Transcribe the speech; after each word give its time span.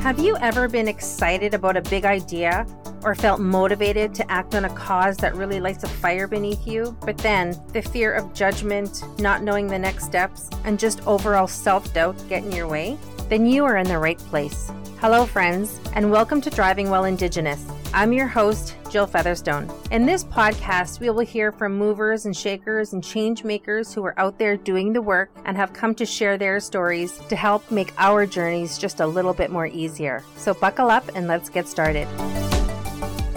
Have 0.00 0.18
you 0.18 0.34
ever 0.38 0.66
been 0.66 0.88
excited 0.88 1.52
about 1.52 1.76
a 1.76 1.82
big 1.82 2.06
idea 2.06 2.66
or 3.02 3.14
felt 3.14 3.38
motivated 3.38 4.14
to 4.14 4.30
act 4.32 4.54
on 4.54 4.64
a 4.64 4.70
cause 4.70 5.18
that 5.18 5.34
really 5.34 5.60
lights 5.60 5.84
a 5.84 5.88
fire 5.88 6.26
beneath 6.26 6.66
you, 6.66 6.96
but 7.02 7.18
then 7.18 7.54
the 7.74 7.82
fear 7.82 8.14
of 8.14 8.32
judgment, 8.32 9.04
not 9.20 9.42
knowing 9.42 9.66
the 9.66 9.78
next 9.78 10.06
steps, 10.06 10.48
and 10.64 10.78
just 10.78 11.06
overall 11.06 11.46
self 11.46 11.92
doubt 11.92 12.16
get 12.30 12.42
in 12.42 12.50
your 12.50 12.66
way? 12.66 12.96
Then 13.28 13.44
you 13.44 13.62
are 13.66 13.76
in 13.76 13.86
the 13.86 13.98
right 13.98 14.18
place. 14.18 14.72
Hello, 15.02 15.26
friends, 15.26 15.78
and 15.92 16.10
welcome 16.10 16.40
to 16.40 16.50
Driving 16.50 16.88
While 16.88 17.04
Indigenous. 17.04 17.62
I'm 17.92 18.12
your 18.12 18.28
host, 18.28 18.76
Jill 18.88 19.08
Featherstone. 19.08 19.68
In 19.90 20.06
this 20.06 20.22
podcast, 20.22 21.00
we 21.00 21.10
will 21.10 21.26
hear 21.26 21.50
from 21.50 21.76
movers 21.76 22.24
and 22.24 22.36
shakers 22.36 22.92
and 22.92 23.02
change 23.02 23.42
makers 23.42 23.92
who 23.92 24.04
are 24.04 24.16
out 24.16 24.38
there 24.38 24.56
doing 24.56 24.92
the 24.92 25.02
work 25.02 25.32
and 25.44 25.56
have 25.56 25.72
come 25.72 25.96
to 25.96 26.06
share 26.06 26.38
their 26.38 26.60
stories 26.60 27.18
to 27.28 27.34
help 27.34 27.68
make 27.72 27.92
our 27.98 28.26
journeys 28.26 28.78
just 28.78 29.00
a 29.00 29.06
little 29.06 29.34
bit 29.34 29.50
more 29.50 29.66
easier. 29.66 30.22
So 30.36 30.54
buckle 30.54 30.88
up 30.88 31.10
and 31.16 31.26
let's 31.26 31.48
get 31.48 31.66
started. 31.66 32.06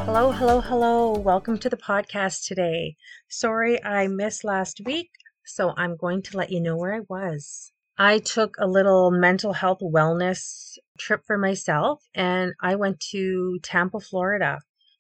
Hello, 0.06 0.32
hello, 0.32 0.62
hello. 0.62 1.14
Welcome 1.14 1.58
to 1.58 1.70
the 1.70 1.76
podcast 1.76 2.46
today. 2.46 2.96
Sorry 3.28 3.84
I 3.84 4.06
missed 4.08 4.44
last 4.44 4.82
week, 4.86 5.10
so 5.44 5.74
I'm 5.78 5.98
going 5.98 6.22
to 6.22 6.38
let 6.38 6.52
you 6.52 6.62
know 6.62 6.78
where 6.78 6.94
I 6.94 7.02
was. 7.10 7.72
I 7.98 8.20
took 8.20 8.56
a 8.60 8.68
little 8.68 9.10
mental 9.10 9.54
health 9.54 9.80
wellness 9.82 10.63
trip 10.98 11.22
for 11.26 11.38
myself 11.38 12.04
and 12.14 12.54
I 12.62 12.76
went 12.76 13.00
to 13.12 13.60
Tampa, 13.64 14.00
Florida, 14.00 14.60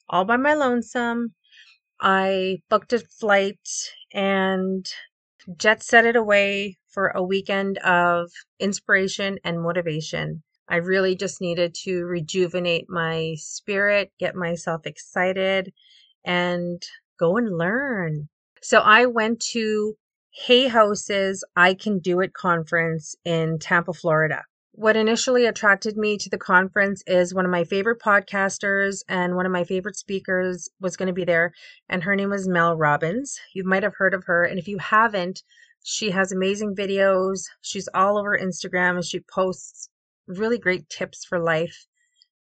all 0.09 0.25
by 0.25 0.37
my 0.37 0.53
lonesome. 0.53 1.33
I 1.99 2.59
booked 2.69 2.93
a 2.93 2.99
flight 2.99 3.59
and 4.13 4.85
jet 5.57 5.83
set 5.83 6.05
it 6.05 6.15
away 6.15 6.77
for 6.89 7.09
a 7.09 7.23
weekend 7.23 7.77
of 7.79 8.31
inspiration 8.59 9.37
and 9.43 9.61
motivation. 9.61 10.43
I 10.67 10.77
really 10.77 11.15
just 11.15 11.41
needed 11.41 11.75
to 11.83 12.03
rejuvenate 12.03 12.89
my 12.89 13.35
spirit, 13.37 14.11
get 14.19 14.35
myself 14.35 14.85
excited, 14.85 15.73
and 16.25 16.81
go 17.19 17.37
and 17.37 17.57
learn. 17.57 18.29
So 18.61 18.79
I 18.79 19.05
went 19.05 19.41
to 19.51 19.95
Hay 20.31 20.67
House's 20.67 21.43
I 21.55 21.73
Can 21.73 21.99
Do 21.99 22.21
It 22.21 22.33
conference 22.33 23.15
in 23.25 23.59
Tampa, 23.59 23.93
Florida. 23.93 24.43
What 24.75 24.97
initially 24.97 25.45
attracted 25.45 25.97
me 25.97 26.17
to 26.17 26.31
the 26.31 26.37
conference 26.39 27.03
is 27.05 27.31
one 27.31 27.45
of 27.45 27.51
my 27.51 27.63
favorite 27.63 28.01
podcasters 28.01 29.03
and 29.07 29.35
one 29.35 29.45
of 29.45 29.51
my 29.51 29.63
favorite 29.63 29.95
speakers 29.95 30.67
was 30.79 30.97
going 30.97 31.07
to 31.07 31.13
be 31.13 31.25
there, 31.25 31.53
and 31.87 32.03
her 32.03 32.15
name 32.15 32.31
was 32.31 32.47
Mel 32.47 32.75
Robbins. 32.75 33.39
You 33.53 33.63
might 33.65 33.83
have 33.83 33.93
heard 33.97 34.15
of 34.15 34.23
her, 34.23 34.43
and 34.43 34.57
if 34.57 34.67
you 34.67 34.79
haven't, 34.79 35.43
she 35.83 36.09
has 36.09 36.31
amazing 36.31 36.75
videos. 36.75 37.43
She's 37.61 37.87
all 37.93 38.17
over 38.17 38.35
Instagram 38.35 38.95
and 38.95 39.05
she 39.05 39.19
posts 39.19 39.89
really 40.25 40.57
great 40.57 40.89
tips 40.89 41.23
for 41.23 41.37
life 41.37 41.85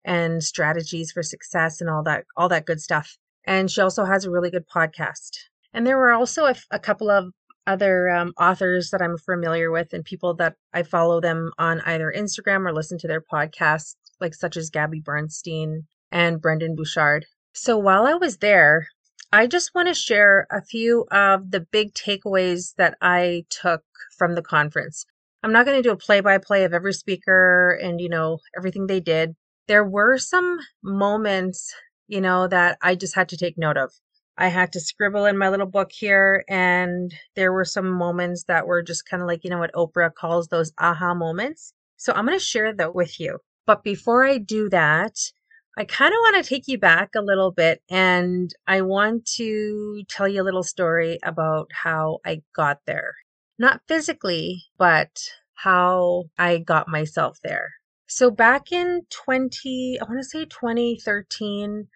and 0.05 0.45
strategies 0.45 1.11
for 1.11 1.25
success 1.25 1.81
and 1.81 1.91
all 1.91 2.05
that 2.05 2.27
all 2.37 2.49
that 2.51 2.65
good 2.65 2.81
stuff. 2.81 3.19
And 3.45 3.69
she 3.69 3.81
also 3.81 4.05
has 4.05 4.25
a 4.25 4.31
really 4.31 4.53
good 4.53 4.69
podcast. 4.69 5.37
And 5.73 5.85
there 5.85 5.99
were 5.99 6.13
also 6.13 6.45
a, 6.45 6.55
a 6.71 6.79
couple 6.79 7.11
of 7.11 7.33
other 7.67 8.09
um, 8.09 8.33
authors 8.39 8.91
that 8.91 9.03
I'm 9.03 9.19
familiar 9.19 9.71
with 9.71 9.93
and 9.93 10.05
people 10.05 10.35
that 10.35 10.57
I 10.73 10.83
follow 10.83 11.21
them 11.21 11.53
on 11.59 11.81
either 11.83 12.13
Instagram 12.17 12.67
or 12.67 12.73
listen 12.73 12.99
to 12.99 13.09
their 13.09 13.21
podcasts, 13.21 13.97
like 14.21 14.35
such 14.35 14.57
as 14.57 14.71
Gabby 14.71 15.01
Bernstein 15.01 15.87
and 16.11 16.41
Brendan 16.41 16.75
Burchard. 16.75 17.27
So 17.53 17.77
while 17.79 18.07
I 18.07 18.15
was 18.15 18.39
there, 18.39 18.89
I 19.33 19.47
just 19.47 19.75
want 19.75 19.89
to 19.89 19.95
share 19.95 20.47
a 20.51 20.63
few 20.63 21.07
of 21.13 21.51
the 21.51 21.61
big 21.61 21.95
takeaways 21.95 22.75
that 22.77 22.97
I 23.01 23.45
took 23.49 23.83
from 24.19 24.35
the 24.35 24.43
conference. 24.43 25.07
I'm 25.43 25.53
not 25.53 25.67
going 25.67 25.81
to 25.81 25.89
do 25.89 25.93
a 25.93 25.97
play 25.97 26.21
by 26.21 26.39
play 26.39 26.65
of 26.65 26.75
every 26.75 26.93
speaker 26.93 27.79
and, 27.83 28.01
you 28.01 28.09
know, 28.09 28.39
everything 28.57 28.87
they 28.87 29.01
did. 29.01 29.35
There 29.69 29.85
were 29.85 30.19
some 30.19 30.59
moments, 30.83 31.73
you 32.09 32.21
know, 32.21 32.49
that 32.49 32.77
I 32.83 32.95
just 32.97 33.15
had 33.15 33.29
to 33.31 33.37
take 33.37 33.57
note 33.57 33.77
of. 33.77 33.93
I 34.41 34.49
had 34.49 34.73
to 34.73 34.81
scribble 34.81 35.27
in 35.27 35.37
my 35.37 35.51
little 35.51 35.67
book 35.67 35.93
here, 35.93 36.45
and 36.49 37.15
there 37.37 37.53
were 37.53 37.67
some 37.67 37.91
moments 37.91 38.45
that 38.45 38.67
were 38.67 38.83
just 38.83 39.07
kind 39.07 39.23
of 39.23 39.29
like, 39.29 39.45
you 39.45 39.51
know, 39.51 39.59
what 39.59 39.75
Oprah 39.75 40.15
calls 40.15 40.49
those 40.49 40.73
aha 40.79 41.13
moments. 41.13 41.75
So 41.99 42.15
I'm 42.15 42.25
going 42.25 42.39
to 42.39 42.45
share 42.45 42.73
that 42.73 42.95
with 42.95 43.21
you. 43.21 43.41
But 43.67 43.85
before 43.85 44.25
I 44.25 44.39
do 44.39 44.71
that, 44.71 45.15
I 45.77 45.85
kind 45.85 46.15
of 46.15 46.19
want 46.21 46.43
to 46.43 46.49
take 46.49 46.69
you 46.69 46.79
back 46.79 47.11
a 47.15 47.21
little 47.21 47.53
bit 47.53 47.83
and 47.91 48.53
I 48.67 48.81
want 48.81 49.27
to 49.37 50.03
tell 50.09 50.27
you 50.27 50.43
a 50.43 50.45
little 50.45 50.63
story 50.63 51.19
about 51.23 51.69
how 51.73 52.19
I 52.25 52.43
got 52.57 52.79
there. 52.87 53.15
Not 53.59 53.83
physically, 53.87 54.65
but 54.79 55.11
how 55.55 56.25
I 56.39 56.59
got 56.59 56.89
myself 56.89 57.39
there. 57.45 57.71
So 58.09 58.31
back 58.31 58.73
in 58.73 59.03
20, 59.11 59.99
I 60.01 60.05
want 60.05 60.19
to 60.19 60.25
say 60.25 60.47
2013, 60.47 61.89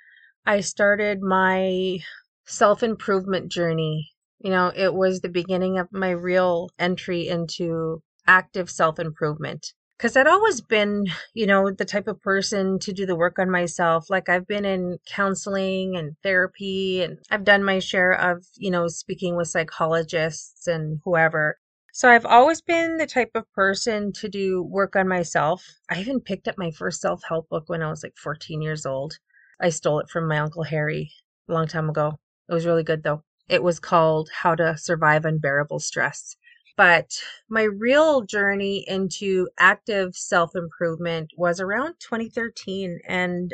I 0.47 0.61
started 0.61 1.23
my 1.23 1.99
self 2.47 2.83
improvement 2.83 3.51
journey. 3.51 4.11
You 4.39 4.51
know, 4.51 4.73
it 4.75 4.95
was 4.95 5.21
the 5.21 5.29
beginning 5.29 5.79
of 5.79 5.89
my 5.93 6.11
real 6.11 6.69
entry 6.79 7.29
into 7.29 8.03
active 8.27 8.71
self 8.71 8.99
improvement. 8.99 9.73
Because 9.97 10.17
I'd 10.17 10.27
always 10.27 10.61
been, 10.61 11.07
you 11.35 11.47
know, 11.47 11.71
the 11.71 11.85
type 11.85 12.09
of 12.09 12.21
person 12.21 12.79
to 12.81 12.93
do 12.93 13.07
the 13.07 13.17
work 13.17 13.39
on 13.39 13.49
myself. 13.51 14.11
Like 14.11 14.29
I've 14.29 14.47
been 14.47 14.65
in 14.65 14.99
counseling 15.07 15.97
and 15.97 16.17
therapy, 16.23 17.03
and 17.03 17.19
I've 17.31 17.45
done 17.45 17.65
my 17.65 17.79
share 17.79 18.13
of, 18.13 18.45
you 18.57 18.71
know, 18.71 18.89
speaking 18.89 19.37
with 19.37 19.49
psychologists 19.49 20.67
and 20.67 21.01
whoever. 21.05 21.59
So 21.93 22.11
I've 22.11 22.27
always 22.27 22.61
been 22.61 22.97
the 22.97 23.07
type 23.07 23.31
of 23.37 23.51
person 23.53 24.13
to 24.15 24.29
do 24.29 24.65
work 24.65 24.97
on 24.97 25.07
myself. 25.07 25.65
I 25.89 26.01
even 26.01 26.21
picked 26.21 26.49
up 26.49 26.59
my 26.59 26.73
first 26.73 27.01
self 27.01 27.23
help 27.29 27.49
book 27.49 27.65
when 27.69 27.83
I 27.83 27.89
was 27.89 28.03
like 28.03 28.17
14 28.17 28.61
years 28.61 28.85
old. 28.85 29.15
I 29.61 29.69
stole 29.69 30.01
it 30.01 30.11
from 30.11 30.27
my 30.27 30.39
Uncle 30.41 30.65
Harry 30.65 31.13
a 31.49 31.53
long 31.53 31.69
time 31.69 31.89
ago. 31.89 32.19
It 32.49 32.53
was 32.53 32.67
really 32.67 32.83
good 32.85 33.03
though. 33.03 33.23
It 33.49 33.63
was 33.63 33.79
called 33.79 34.31
How 34.43 34.55
to 34.55 34.77
Survive 34.77 35.25
Unbearable 35.25 35.81
Stress. 35.81 36.37
But 36.77 37.21
my 37.49 37.63
real 37.63 38.23
journey 38.23 38.85
into 38.89 39.49
active 39.59 40.17
self 40.17 40.57
improvement 40.57 41.31
was 41.37 41.61
around 41.61 41.95
2013. 42.01 43.01
And 43.07 43.53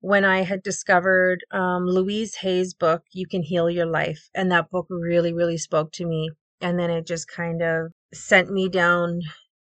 when 0.00 0.24
I 0.24 0.42
had 0.42 0.62
discovered 0.62 1.44
um, 1.50 1.86
Louise 1.86 2.36
Hay's 2.36 2.74
book, 2.74 3.02
You 3.12 3.26
Can 3.26 3.42
Heal 3.42 3.68
Your 3.68 3.86
Life. 3.86 4.30
And 4.34 4.50
that 4.52 4.70
book 4.70 4.86
really, 4.88 5.32
really 5.32 5.58
spoke 5.58 5.92
to 5.92 6.06
me. 6.06 6.30
And 6.60 6.78
then 6.78 6.90
it 6.90 7.06
just 7.06 7.28
kind 7.28 7.62
of 7.62 7.92
sent 8.12 8.50
me 8.50 8.68
down 8.68 9.20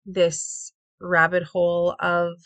this 0.05 0.71
rabbit 0.99 1.43
hole 1.43 1.95
of 1.99 2.37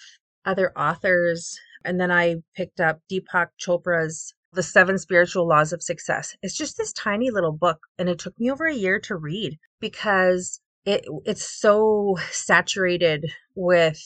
other 0.45 0.77
authors. 0.77 1.57
And 1.85 1.99
then 1.99 2.11
I 2.11 2.37
picked 2.55 2.79
up 2.79 2.99
Deepak 3.09 3.49
Chopra's 3.59 4.33
the 4.53 4.63
Seven 4.63 4.97
Spiritual 4.97 5.47
Laws 5.47 5.72
of 5.72 5.81
Success. 5.81 6.35
It's 6.41 6.57
just 6.57 6.78
this 6.78 6.94
tiny 6.94 7.31
little 7.31 7.53
book, 7.53 7.79
and 7.97 8.09
it 8.09 8.19
took 8.19 8.38
me 8.39 8.51
over 8.51 8.66
a 8.66 8.75
year 8.75 9.00
to 9.01 9.16
read 9.16 9.57
because 9.79 10.59
it 10.85 11.06
it's 11.25 11.47
so 11.47 12.17
saturated 12.31 13.25
with 13.56 14.01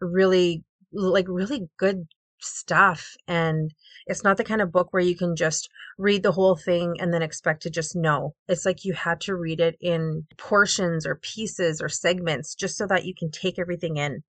really 0.00 0.62
like 0.92 1.26
really 1.28 1.68
good 1.78 2.06
stuff 2.40 3.16
and 3.26 3.74
it's 4.06 4.22
not 4.22 4.36
the 4.36 4.44
kind 4.44 4.60
of 4.60 4.70
book 4.70 4.88
where 4.92 5.02
you 5.02 5.16
can 5.16 5.34
just 5.34 5.68
read 5.98 6.22
the 6.22 6.32
whole 6.32 6.56
thing 6.56 6.94
and 7.00 7.12
then 7.12 7.22
expect 7.22 7.62
to 7.62 7.70
just 7.70 7.96
know. 7.96 8.34
It's 8.48 8.64
like 8.64 8.84
you 8.84 8.92
had 8.92 9.20
to 9.22 9.34
read 9.34 9.60
it 9.60 9.76
in 9.80 10.26
portions 10.36 11.04
or 11.04 11.16
pieces 11.16 11.80
or 11.80 11.88
segments 11.88 12.54
just 12.54 12.76
so 12.76 12.86
that 12.86 13.04
you 13.04 13.14
can 13.14 13.30
take 13.30 13.58
everything 13.58 13.96
in. 13.96 14.22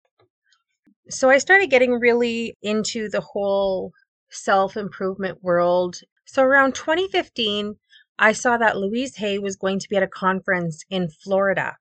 So 1.10 1.30
I 1.30 1.38
started 1.38 1.70
getting 1.70 1.92
really 1.94 2.56
into 2.62 3.10
the 3.10 3.22
whole 3.22 3.92
self 4.30 4.78
improvement 4.78 5.44
world. 5.44 6.02
So 6.26 6.44
around 6.44 6.76
2015, 6.76 7.78
I 8.20 8.32
saw 8.32 8.58
that 8.58 8.78
Louise 8.78 9.16
Hay 9.18 9.40
was 9.40 9.56
going 9.56 9.80
to 9.80 9.90
be 9.90 9.96
at 9.96 10.04
a 10.04 10.08
conference 10.08 10.84
in 10.90 11.10
Florida. 11.10 11.78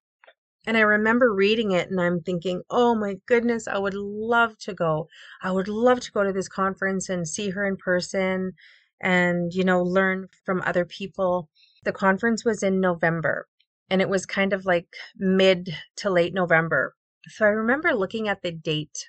And 0.66 0.76
I 0.76 0.80
remember 0.80 1.32
reading 1.32 1.70
it 1.72 1.90
and 1.90 2.00
I'm 2.00 2.20
thinking, 2.20 2.62
oh 2.70 2.94
my 2.94 3.16
goodness, 3.26 3.68
I 3.68 3.78
would 3.78 3.94
love 3.94 4.58
to 4.58 4.74
go. 4.74 5.08
I 5.42 5.52
would 5.52 5.68
love 5.68 6.00
to 6.00 6.12
go 6.12 6.24
to 6.24 6.32
this 6.32 6.48
conference 6.48 7.08
and 7.08 7.26
see 7.26 7.50
her 7.50 7.64
in 7.64 7.76
person 7.76 8.52
and, 9.00 9.52
you 9.54 9.62
know, 9.64 9.82
learn 9.82 10.26
from 10.44 10.62
other 10.62 10.84
people. 10.84 11.48
The 11.84 11.92
conference 11.92 12.44
was 12.44 12.62
in 12.62 12.80
November 12.80 13.46
and 13.88 14.02
it 14.02 14.08
was 14.08 14.26
kind 14.26 14.52
of 14.52 14.66
like 14.66 14.88
mid 15.16 15.76
to 15.96 16.10
late 16.10 16.34
November. 16.34 16.94
So 17.28 17.46
I 17.46 17.50
remember 17.50 17.94
looking 17.94 18.28
at 18.28 18.42
the 18.42 18.50
date 18.50 19.08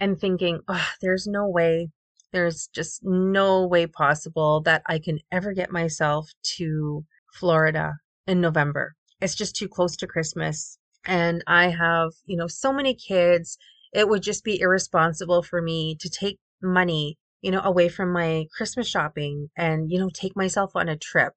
and 0.00 0.18
thinking, 0.18 0.60
oh, 0.68 0.88
there's 1.00 1.26
no 1.26 1.48
way 1.48 1.90
there's 2.36 2.68
just 2.74 3.00
no 3.02 3.66
way 3.66 3.86
possible 3.86 4.60
that 4.60 4.82
I 4.86 4.98
can 4.98 5.20
ever 5.32 5.54
get 5.54 5.72
myself 5.72 6.30
to 6.56 7.02
Florida 7.32 7.94
in 8.26 8.42
November. 8.42 8.94
It's 9.22 9.34
just 9.34 9.56
too 9.56 9.68
close 9.68 9.96
to 9.96 10.06
Christmas. 10.06 10.76
And 11.06 11.42
I 11.46 11.68
have, 11.68 12.10
you 12.26 12.36
know, 12.36 12.46
so 12.46 12.74
many 12.74 12.94
kids. 12.94 13.56
It 13.94 14.10
would 14.10 14.22
just 14.22 14.44
be 14.44 14.60
irresponsible 14.60 15.42
for 15.44 15.62
me 15.62 15.96
to 15.98 16.10
take 16.10 16.38
money, 16.62 17.16
you 17.40 17.50
know, 17.50 17.62
away 17.64 17.88
from 17.88 18.12
my 18.12 18.44
Christmas 18.54 18.86
shopping 18.86 19.48
and, 19.56 19.90
you 19.90 19.98
know, 19.98 20.10
take 20.12 20.36
myself 20.36 20.72
on 20.74 20.90
a 20.90 20.98
trip. 20.98 21.32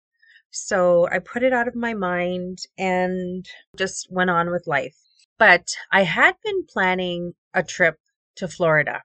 So 0.51 1.07
I 1.09 1.19
put 1.19 1.43
it 1.43 1.53
out 1.53 1.69
of 1.69 1.75
my 1.75 1.93
mind 1.93 2.57
and 2.77 3.45
just 3.77 4.07
went 4.11 4.31
on 4.31 4.51
with 4.51 4.67
life. 4.67 4.97
But 5.37 5.77
I 5.93 6.03
had 6.03 6.35
been 6.43 6.65
planning 6.65 7.35
a 7.53 7.63
trip 7.63 7.95
to 8.35 8.49
Florida 8.49 9.03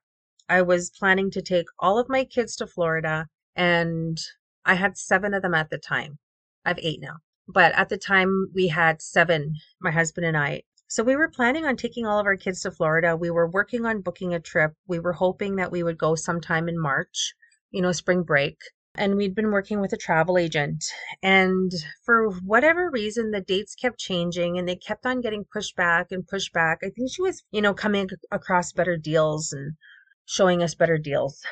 I 0.48 0.62
was 0.62 0.90
planning 0.90 1.30
to 1.32 1.42
take 1.42 1.66
all 1.78 1.98
of 1.98 2.08
my 2.08 2.24
kids 2.24 2.54
to 2.56 2.66
Florida, 2.66 3.28
and 3.56 4.18
I 4.64 4.74
had 4.74 4.98
seven 4.98 5.32
of 5.32 5.42
them 5.42 5.54
at 5.54 5.70
the 5.70 5.78
time. 5.78 6.18
I 6.64 6.70
have 6.70 6.78
eight 6.82 7.00
now. 7.00 7.16
But 7.46 7.72
at 7.72 7.88
the 7.88 7.98
time, 7.98 8.50
we 8.54 8.68
had 8.68 9.02
seven, 9.02 9.56
my 9.80 9.90
husband 9.90 10.26
and 10.26 10.36
I. 10.36 10.62
So 10.86 11.02
we 11.02 11.16
were 11.16 11.28
planning 11.28 11.66
on 11.66 11.76
taking 11.76 12.06
all 12.06 12.18
of 12.18 12.26
our 12.26 12.36
kids 12.36 12.60
to 12.60 12.70
Florida. 12.70 13.16
We 13.16 13.30
were 13.30 13.48
working 13.48 13.84
on 13.84 14.00
booking 14.00 14.34
a 14.34 14.40
trip. 14.40 14.74
We 14.86 14.98
were 14.98 15.12
hoping 15.14 15.56
that 15.56 15.72
we 15.72 15.82
would 15.82 15.98
go 15.98 16.14
sometime 16.14 16.68
in 16.68 16.78
March, 16.78 17.34
you 17.70 17.82
know, 17.82 17.92
spring 17.92 18.22
break. 18.22 18.58
And 18.94 19.16
we'd 19.16 19.34
been 19.34 19.50
working 19.50 19.80
with 19.80 19.92
a 19.92 19.98
travel 19.98 20.38
agent. 20.38 20.84
And 21.22 21.72
for 22.04 22.30
whatever 22.30 22.90
reason, 22.90 23.30
the 23.30 23.40
dates 23.40 23.74
kept 23.74 23.98
changing 23.98 24.56
and 24.56 24.68
they 24.68 24.76
kept 24.76 25.04
on 25.04 25.20
getting 25.20 25.44
pushed 25.52 25.74
back 25.74 26.12
and 26.12 26.26
pushed 26.26 26.52
back. 26.52 26.78
I 26.84 26.90
think 26.90 27.10
she 27.10 27.22
was, 27.22 27.42
you 27.50 27.60
know, 27.60 27.74
coming 27.74 28.08
across 28.30 28.72
better 28.72 28.96
deals 28.96 29.52
and 29.52 29.72
showing 30.26 30.62
us 30.62 30.74
better 30.74 30.98
deals. 30.98 31.42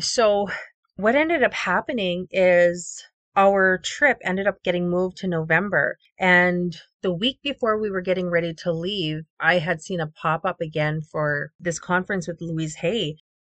So 0.00 0.48
what 0.96 1.14
ended 1.14 1.42
up 1.42 1.52
happening 1.52 2.26
is 2.30 3.04
our 3.36 3.78
trip 3.78 4.18
ended 4.24 4.46
up 4.46 4.62
getting 4.62 4.88
moved 4.88 5.18
to 5.18 5.28
November. 5.28 5.98
And 6.18 6.76
the 7.02 7.12
week 7.12 7.38
before 7.42 7.78
we 7.78 7.90
were 7.90 8.00
getting 8.00 8.30
ready 8.30 8.54
to 8.54 8.72
leave, 8.72 9.24
I 9.38 9.58
had 9.58 9.82
seen 9.82 10.00
a 10.00 10.06
pop 10.06 10.44
up 10.44 10.60
again 10.60 11.02
for 11.02 11.52
this 11.60 11.78
conference 11.78 12.26
with 12.26 12.40
Louise 12.40 12.76
Hay. 12.76 13.16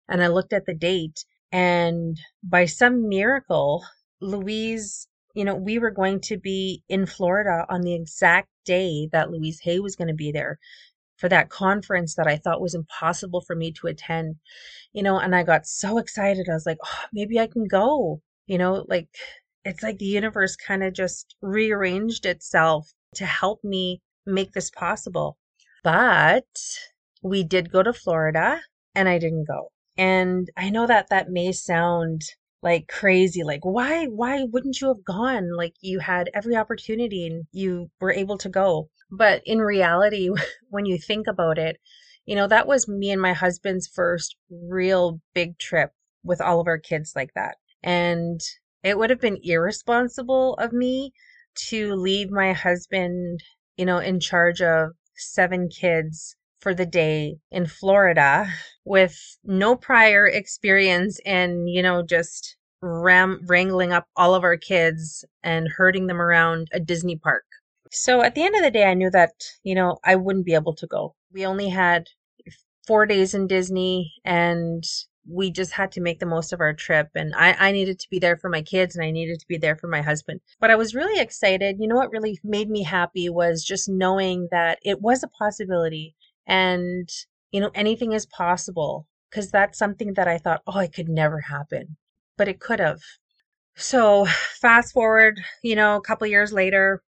And 0.10 0.24
I 0.24 0.28
looked 0.28 0.54
at 0.54 0.66
the 0.66 0.74
date, 0.74 1.26
and 1.52 2.18
by 2.42 2.66
some 2.66 3.10
miracle, 3.10 3.84
Louise, 4.22 5.08
you 5.34 5.44
know, 5.44 5.54
we 5.54 5.80
were 5.80 5.92
going 5.92 6.22
to 6.22 6.38
be 6.38 6.82
in 6.88 7.06
Florida 7.06 7.66
on 7.70 7.82
the 7.82 7.94
exact 7.94 8.48
day 8.66 9.10
that 9.12 9.30
Louise 9.30 9.60
Hay 9.64 9.80
was 9.80 9.96
going 9.98 10.08
to 10.08 10.14
be 10.14 10.32
there 10.32 10.60
for 11.18 11.30
that 11.30 11.50
conference 11.50 12.16
that 12.16 12.28
I 12.28 12.38
thought 12.38 12.62
was 12.62 12.76
impossible 12.76 13.42
for 13.42 13.56
me 13.56 13.72
to 13.74 13.88
attend, 13.88 14.36
you 14.94 15.04
know, 15.04 15.20
and 15.20 15.36
I 15.36 15.44
got 15.44 15.66
so 15.66 15.98
excited. 15.98 16.48
I 16.50 16.54
was 16.54 16.66
like, 16.66 16.78
oh, 16.84 17.06
maybe 17.12 17.40
I 17.40 17.48
can 17.48 17.68
go, 17.68 18.22
you 18.46 18.58
know, 18.58 18.86
like 18.88 19.10
it's 19.66 19.84
like 19.84 19.98
the 19.98 20.06
universe 20.06 20.56
kind 20.56 20.84
of 20.84 20.94
just 20.94 21.36
rearranged 21.42 22.26
itself 22.26 22.94
to 23.16 23.26
help 23.26 23.64
me 23.64 24.02
make 24.26 24.54
this 24.54 24.70
possible. 24.70 25.38
But 25.84 26.46
we 27.22 27.44
did 27.44 27.72
go 27.72 27.84
to 27.84 27.94
Florida 27.94 28.62
and 28.96 29.10
I 29.10 29.18
didn't 29.20 29.46
go. 29.48 29.72
And 29.98 30.50
I 30.56 30.70
know 30.70 30.86
that 30.88 31.10
that 31.10 31.30
may 31.30 31.52
sound 31.52 32.22
like 32.64 32.88
crazy 32.88 33.44
like 33.44 33.64
why 33.64 34.06
why 34.06 34.44
wouldn't 34.44 34.82
you 34.82 34.88
have 34.88 35.04
gone? 35.04 35.56
Like 35.56 35.76
you 35.82 36.00
had 36.00 36.30
every 36.34 36.56
opportunity 36.56 37.28
and 37.28 37.46
you 37.52 37.90
were 38.02 38.12
able 38.12 38.38
to 38.40 38.50
go. 38.50 38.90
But 39.12 39.42
in 39.46 39.60
reality 39.60 40.30
when 40.70 40.86
you 40.86 40.98
think 40.98 41.28
about 41.28 41.58
it 41.58 41.78
you 42.26 42.36
know 42.36 42.48
that 42.48 42.68
was 42.68 42.88
me 42.88 43.12
and 43.12 43.22
my 43.22 43.34
husband's 43.34 43.88
first 43.88 44.36
real 44.50 45.22
big 45.34 45.58
trip 45.58 45.92
with 46.24 46.42
all 46.42 46.60
of 46.60 46.68
our 46.68 46.78
kids 46.78 47.14
like 47.16 47.34
that. 47.36 47.58
And 47.84 48.42
it 48.84 48.98
would 48.98 49.10
have 49.10 49.22
been 49.22 49.40
irresponsible 49.44 50.56
of 50.56 50.74
me 50.74 51.14
to 51.70 51.94
leave 51.96 52.30
my 52.30 52.54
husband, 52.54 53.42
you 53.78 53.86
know, 53.86 53.98
in 53.98 54.20
charge 54.20 54.62
of 54.62 54.92
seven 55.16 55.70
kids 55.70 56.37
for 56.60 56.74
the 56.74 56.86
day 56.86 57.38
in 57.52 57.68
Florida 57.68 58.48
with 58.86 59.38
no 59.44 59.76
prior 59.76 60.28
experience 60.28 61.20
in, 61.26 61.68
you 61.68 61.82
know, 61.82 62.04
just 62.04 62.58
ram- 62.82 63.42
wrangling 63.48 63.92
up 63.92 64.08
all 64.16 64.36
of 64.36 64.44
our 64.44 64.58
kids 64.58 65.26
and 65.44 65.68
herding 65.68 66.08
them 66.08 66.22
around 66.22 66.68
a 66.72 66.80
Disney 66.80 67.16
park. 67.16 67.46
So 67.92 68.22
at 68.22 68.36
the 68.36 68.44
end 68.44 68.56
of 68.56 68.64
the 68.64 68.72
day, 68.72 68.86
I 68.86 68.94
knew 68.94 69.10
that, 69.12 69.32
you 69.64 69.76
know, 69.76 69.98
I 70.04 70.16
wouldn't 70.16 70.46
be 70.46 70.54
able 70.54 70.76
to 70.76 70.88
go. 70.88 71.16
We 71.32 71.46
only 71.46 71.70
had 71.70 72.08
four 72.86 73.06
days 73.06 73.34
in 73.34 73.48
Disney 73.48 74.14
and 74.26 74.84
we 75.30 75.52
just 75.52 75.74
had 75.74 75.92
to 75.92 76.02
make 76.02 76.20
the 76.20 76.26
most 76.26 76.54
of 76.54 76.62
our 76.62 76.74
trip 76.74 77.10
and 77.14 77.34
I, 77.36 77.54
I 77.60 77.72
needed 77.74 78.00
to 78.00 78.10
be 78.10 78.18
there 78.18 78.38
for 78.38 78.50
my 78.50 78.62
kids 78.62 78.96
and 78.96 79.04
I 79.04 79.12
needed 79.12 79.40
to 79.40 79.48
be 79.48 79.58
there 79.58 79.76
for 79.76 79.88
my 79.88 80.02
husband. 80.02 80.40
But 80.60 80.72
I 80.72 80.76
was 80.76 80.96
really 80.96 81.22
excited. 81.22 81.78
You 81.80 81.88
know 81.88 81.98
what 81.98 82.12
really 82.12 82.40
made 82.46 82.70
me 82.70 82.84
happy 82.84 83.28
was 83.30 83.64
just 83.66 83.90
knowing 83.90 84.48
that 84.52 84.80
it 84.84 85.02
was 85.02 85.24
a 85.24 85.28
possibility 85.28 86.16
and 86.48 87.10
you 87.52 87.62
know 87.62 87.72
anything 87.76 88.14
is 88.14 88.26
possible 88.26 89.08
because 89.30 89.52
that's 89.52 89.78
something 89.78 90.14
that 90.14 90.28
I 90.28 90.38
thought, 90.38 90.62
oh, 90.68 90.80
it 90.80 90.94
could 90.94 91.10
never 91.10 91.42
happen. 91.42 91.98
But 92.38 92.48
it 92.48 92.60
could 92.60 92.80
have. 92.80 93.02
So 93.76 94.26
fast 94.26 94.94
forward, 94.94 95.40
you 95.64 95.76
know, 95.76 95.98
a 95.98 96.02
couple 96.02 96.28
years 96.28 96.54
later, 96.54 97.04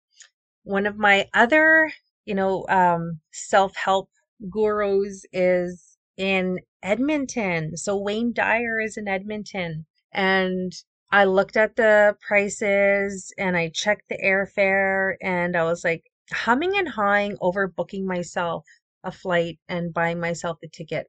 one 0.63 0.85
of 0.85 0.97
my 0.97 1.27
other, 1.33 1.91
you 2.25 2.35
know, 2.35 2.65
um, 2.69 3.19
self-help 3.31 4.09
gurus 4.49 5.25
is 5.33 5.97
in 6.17 6.59
Edmonton. 6.83 7.77
So 7.77 7.97
Wayne 7.97 8.33
Dyer 8.33 8.79
is 8.79 8.97
in 8.97 9.07
Edmonton. 9.07 9.85
And 10.11 10.73
I 11.11 11.23
looked 11.25 11.57
at 11.57 11.75
the 11.75 12.15
prices 12.21 13.33
and 13.37 13.57
I 13.57 13.69
checked 13.69 14.09
the 14.09 14.19
airfare 14.23 15.15
and 15.21 15.55
I 15.55 15.63
was 15.63 15.83
like 15.83 16.03
humming 16.31 16.77
and 16.77 16.87
hawing 16.87 17.37
over 17.41 17.67
booking 17.67 18.05
myself 18.05 18.65
a 19.03 19.11
flight 19.11 19.59
and 19.67 19.93
buying 19.93 20.19
myself 20.19 20.57
the 20.61 20.67
ticket. 20.69 21.07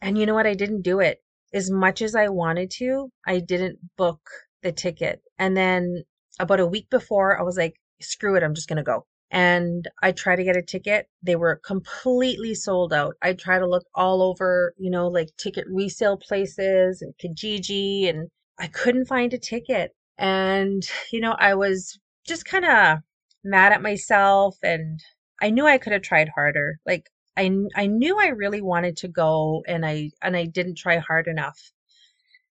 And 0.00 0.18
you 0.18 0.26
know 0.26 0.34
what? 0.34 0.46
I 0.46 0.54
didn't 0.54 0.82
do 0.82 1.00
it. 1.00 1.18
As 1.54 1.70
much 1.70 2.02
as 2.02 2.14
I 2.14 2.28
wanted 2.28 2.70
to, 2.78 3.10
I 3.26 3.40
didn't 3.40 3.78
book 3.96 4.20
the 4.62 4.72
ticket. 4.72 5.22
And 5.38 5.56
then 5.56 6.04
about 6.40 6.60
a 6.60 6.66
week 6.66 6.88
before, 6.90 7.38
I 7.38 7.42
was 7.42 7.56
like, 7.56 7.74
screw 8.00 8.36
it, 8.36 8.42
I'm 8.42 8.54
just 8.54 8.68
going 8.68 8.78
to 8.78 8.82
go 8.82 9.06
and 9.32 9.88
I 10.02 10.12
try 10.12 10.36
to 10.36 10.44
get 10.44 10.58
a 10.58 10.62
ticket. 10.62 11.06
They 11.22 11.36
were 11.36 11.60
completely 11.64 12.54
sold 12.54 12.92
out. 12.92 13.14
I 13.22 13.32
try 13.32 13.58
to 13.58 13.66
look 13.66 13.84
all 13.94 14.22
over, 14.22 14.74
you 14.76 14.90
know, 14.90 15.08
like 15.08 15.28
ticket 15.38 15.64
resale 15.68 16.18
places 16.18 17.00
and 17.00 17.14
Kijiji, 17.16 18.08
and 18.08 18.28
I 18.60 18.66
couldn't 18.68 19.06
find 19.06 19.32
a 19.32 19.38
ticket. 19.38 19.92
And, 20.18 20.82
you 21.12 21.20
know, 21.20 21.34
I 21.38 21.54
was 21.54 21.98
just 22.26 22.44
kind 22.44 22.66
of 22.66 22.98
mad 23.42 23.72
at 23.72 23.82
myself 23.82 24.56
and 24.62 25.00
I 25.40 25.50
knew 25.50 25.66
I 25.66 25.78
could 25.78 25.92
have 25.94 26.02
tried 26.02 26.28
harder. 26.34 26.78
Like 26.86 27.08
I 27.36 27.50
I 27.74 27.86
knew 27.86 28.18
I 28.18 28.28
really 28.28 28.62
wanted 28.62 28.96
to 28.98 29.08
go 29.08 29.62
and 29.66 29.84
I 29.86 30.10
and 30.22 30.36
I 30.36 30.46
didn't 30.46 30.76
try 30.76 30.98
hard 30.98 31.26
enough. 31.26 31.72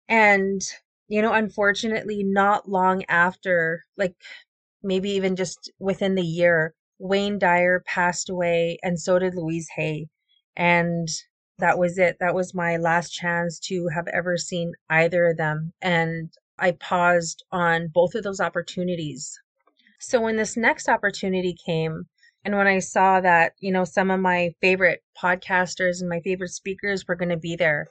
And 0.09 0.63
you 1.09 1.23
know, 1.23 1.33
unfortunately 1.33 2.23
not 2.25 2.69
long 2.69 3.05
after 3.09 3.85
like 3.97 4.15
maybe 4.83 5.11
even 5.11 5.37
just 5.37 5.71
within 5.79 6.15
the 6.15 6.23
year, 6.23 6.75
Wayne 6.99 7.39
Dyer 7.39 7.83
passed 7.87 8.31
away, 8.31 8.79
and 8.83 9.01
so 9.01 9.19
did 9.19 9.35
Louise 9.35 9.69
Hay. 9.77 10.09
And 10.57 11.09
that 11.59 11.79
was 11.79 11.99
it. 11.99 12.17
That 12.21 12.35
was 12.35 12.55
my 12.55 12.77
last 12.77 13.11
chance 13.11 13.59
to 13.61 13.89
have 13.95 14.07
ever 14.09 14.37
seen 14.37 14.73
either 14.91 15.27
of 15.27 15.37
them. 15.37 15.73
And 15.83 16.31
I 16.59 16.73
paused 16.73 17.45
on 17.53 17.89
both 17.89 18.15
of 18.15 18.23
those 18.25 18.41
opportunities. 18.41 19.39
So 19.99 20.21
when 20.21 20.37
this 20.37 20.57
next 20.57 20.89
opportunity 20.89 21.55
came, 21.67 22.07
and 22.47 22.57
when 22.57 22.69
I 22.69 22.79
saw 22.79 23.21
that, 23.23 23.55
you 23.59 23.73
know, 23.73 23.83
some 23.83 24.09
of 24.09 24.21
my 24.21 24.53
favorite 24.61 25.03
podcasters 25.21 26.01
and 26.01 26.09
my 26.09 26.21
favorite 26.21 26.53
speakers 26.53 27.05
were 27.05 27.17
going 27.17 27.31
to 27.31 27.37
be 27.37 27.57
there, 27.57 27.89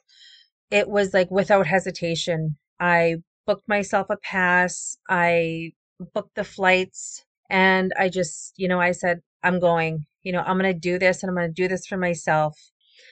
it 0.71 0.87
was 0.87 1.13
like 1.13 1.29
without 1.29 1.67
hesitation. 1.67 2.55
I 2.79 3.17
booked 3.45 3.67
myself 3.67 4.07
a 4.09 4.15
pass. 4.15 4.97
I 5.09 5.73
booked 6.13 6.35
the 6.35 6.45
flights 6.45 7.25
and 7.49 7.91
I 7.99 8.07
just, 8.07 8.53
you 8.55 8.69
know, 8.69 8.79
I 8.79 8.93
said, 8.93 9.19
I'm 9.43 9.59
going, 9.59 10.05
you 10.23 10.31
know, 10.31 10.39
I'm 10.39 10.57
going 10.57 10.73
to 10.73 10.79
do 10.79 10.97
this 10.97 11.21
and 11.21 11.29
I'm 11.29 11.35
going 11.35 11.49
to 11.49 11.61
do 11.61 11.67
this 11.67 11.85
for 11.85 11.97
myself. 11.97 12.57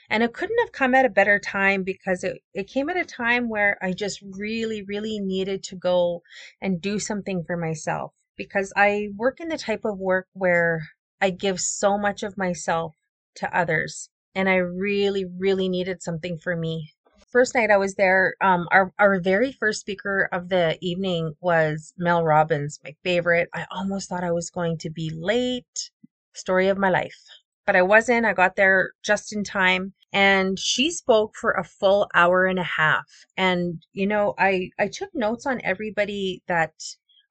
And 0.09 0.23
it 0.23 0.31
couldn't 0.31 0.59
have 0.61 0.71
come 0.71 0.95
at 0.95 1.03
a 1.03 1.09
better 1.09 1.39
time 1.39 1.83
because 1.83 2.23
it, 2.23 2.37
it 2.53 2.69
came 2.69 2.89
at 2.89 2.95
a 2.95 3.03
time 3.03 3.49
where 3.49 3.77
I 3.81 3.91
just 3.91 4.23
really, 4.31 4.81
really 4.81 5.19
needed 5.19 5.61
to 5.63 5.75
go 5.75 6.21
and 6.61 6.79
do 6.79 6.99
something 6.99 7.43
for 7.45 7.57
myself 7.57 8.13
because 8.37 8.71
I 8.77 9.09
work 9.17 9.41
in 9.41 9.49
the 9.49 9.57
type 9.57 9.83
of 9.83 9.99
work 9.99 10.27
where 10.31 10.83
I 11.21 11.29
give 11.29 11.59
so 11.59 11.97
much 11.97 12.23
of 12.23 12.37
myself 12.37 12.95
to 13.35 13.57
others. 13.57 14.09
And 14.35 14.49
I 14.49 14.55
really, 14.55 15.25
really 15.25 15.69
needed 15.69 16.01
something 16.01 16.37
for 16.37 16.55
me 16.55 16.93
first 17.33 17.55
night 17.55 17.71
I 17.71 17.77
was 17.77 17.95
there, 17.95 18.35
um, 18.41 18.67
our 18.71 18.93
our 18.99 19.19
very 19.19 19.51
first 19.51 19.81
speaker 19.81 20.29
of 20.31 20.49
the 20.49 20.77
evening 20.81 21.33
was 21.41 21.93
Mel 21.97 22.23
Robbins, 22.23 22.79
my 22.83 22.95
favorite. 23.03 23.49
I 23.53 23.65
almost 23.71 24.07
thought 24.07 24.23
I 24.23 24.31
was 24.31 24.51
going 24.51 24.77
to 24.77 24.89
be 24.89 25.09
late. 25.09 25.91
Story 26.35 26.67
of 26.69 26.77
my 26.77 26.89
life. 26.89 27.19
But 27.65 27.75
I 27.75 27.81
wasn't. 27.81 28.25
I 28.25 28.33
got 28.33 28.55
there 28.55 28.91
just 29.03 29.33
in 29.35 29.43
time 29.43 29.93
and 30.11 30.59
she 30.59 30.91
spoke 30.91 31.35
for 31.35 31.51
a 31.51 31.63
full 31.63 32.07
hour 32.13 32.45
and 32.45 32.59
a 32.59 32.63
half. 32.63 33.05
And 33.35 33.83
you 33.93 34.07
know, 34.07 34.35
I 34.37 34.69
I 34.79 34.87
took 34.87 35.09
notes 35.13 35.45
on 35.45 35.59
everybody 35.63 36.43
that 36.47 36.73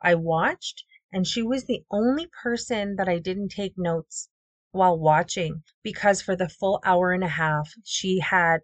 I 0.03 0.15
watched 0.17 0.85
and 1.13 1.27
she 1.27 1.43
was 1.43 1.65
the 1.65 1.85
only 1.91 2.27
person 2.43 2.97
that 2.97 3.09
I 3.09 3.19
didn't 3.19 3.51
take 3.51 3.77
notes 3.77 4.29
while 4.71 4.99
watching 4.99 5.63
because 5.83 6.23
for 6.23 6.35
the 6.35 6.49
full 6.49 6.81
hour 6.85 7.13
and 7.13 7.23
a 7.23 7.29
half 7.29 7.73
she 7.85 8.21
had 8.21 8.61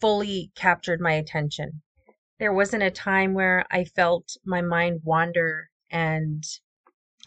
fully 0.00 0.50
captured 0.54 1.00
my 1.00 1.12
attention. 1.12 1.82
There 2.38 2.52
wasn't 2.52 2.82
a 2.82 2.90
time 2.90 3.34
where 3.34 3.64
I 3.70 3.84
felt 3.84 4.36
my 4.44 4.62
mind 4.62 5.00
wander 5.04 5.70
and 5.90 6.44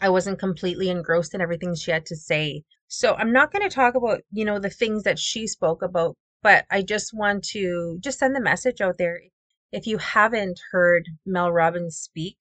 I 0.00 0.08
wasn't 0.08 0.38
completely 0.38 0.88
engrossed 0.88 1.34
in 1.34 1.40
everything 1.40 1.74
she 1.74 1.90
had 1.90 2.06
to 2.06 2.16
say. 2.16 2.64
So 2.88 3.14
I'm 3.14 3.32
not 3.32 3.52
going 3.52 3.68
to 3.68 3.74
talk 3.74 3.94
about, 3.94 4.22
you 4.32 4.44
know, 4.44 4.58
the 4.58 4.70
things 4.70 5.02
that 5.04 5.18
she 5.18 5.46
spoke 5.46 5.82
about 5.82 6.16
but 6.42 6.64
I 6.70 6.82
just 6.82 7.12
want 7.12 7.44
to 7.50 7.98
just 8.00 8.18
send 8.18 8.34
the 8.34 8.40
message 8.40 8.80
out 8.80 8.96
there. 8.96 9.20
If 9.72 9.86
you 9.86 9.98
haven't 9.98 10.58
heard 10.70 11.06
Mel 11.26 11.52
Robbins 11.52 11.98
speak, 11.98 12.38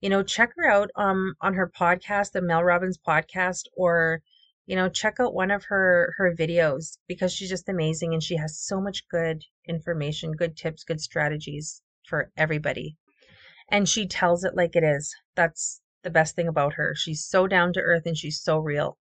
you 0.00 0.08
know, 0.08 0.22
check 0.22 0.50
her 0.56 0.70
out 0.70 0.90
um 0.96 1.34
on 1.40 1.54
her 1.54 1.70
podcast, 1.70 2.32
the 2.32 2.42
Mel 2.42 2.64
Robbins 2.64 2.98
podcast, 2.98 3.64
or 3.76 4.22
you 4.66 4.76
know, 4.76 4.88
check 4.88 5.16
out 5.18 5.34
one 5.34 5.50
of 5.50 5.64
her 5.64 6.14
her 6.18 6.34
videos 6.34 6.98
because 7.08 7.32
she's 7.32 7.48
just 7.48 7.68
amazing 7.68 8.12
and 8.12 8.22
she 8.22 8.36
has 8.36 8.58
so 8.58 8.80
much 8.80 9.08
good 9.08 9.42
information, 9.66 10.32
good 10.32 10.56
tips, 10.56 10.84
good 10.84 11.00
strategies 11.00 11.82
for 12.06 12.30
everybody. 12.36 12.96
And 13.70 13.88
she 13.88 14.06
tells 14.06 14.44
it 14.44 14.56
like 14.56 14.76
it 14.76 14.84
is. 14.84 15.14
That's 15.34 15.80
the 16.02 16.10
best 16.10 16.36
thing 16.36 16.48
about 16.48 16.74
her. 16.74 16.94
She's 16.94 17.24
so 17.24 17.46
down 17.46 17.72
to 17.74 17.80
earth 17.80 18.04
and 18.06 18.16
she's 18.16 18.40
so 18.40 18.58
real. 18.58 18.98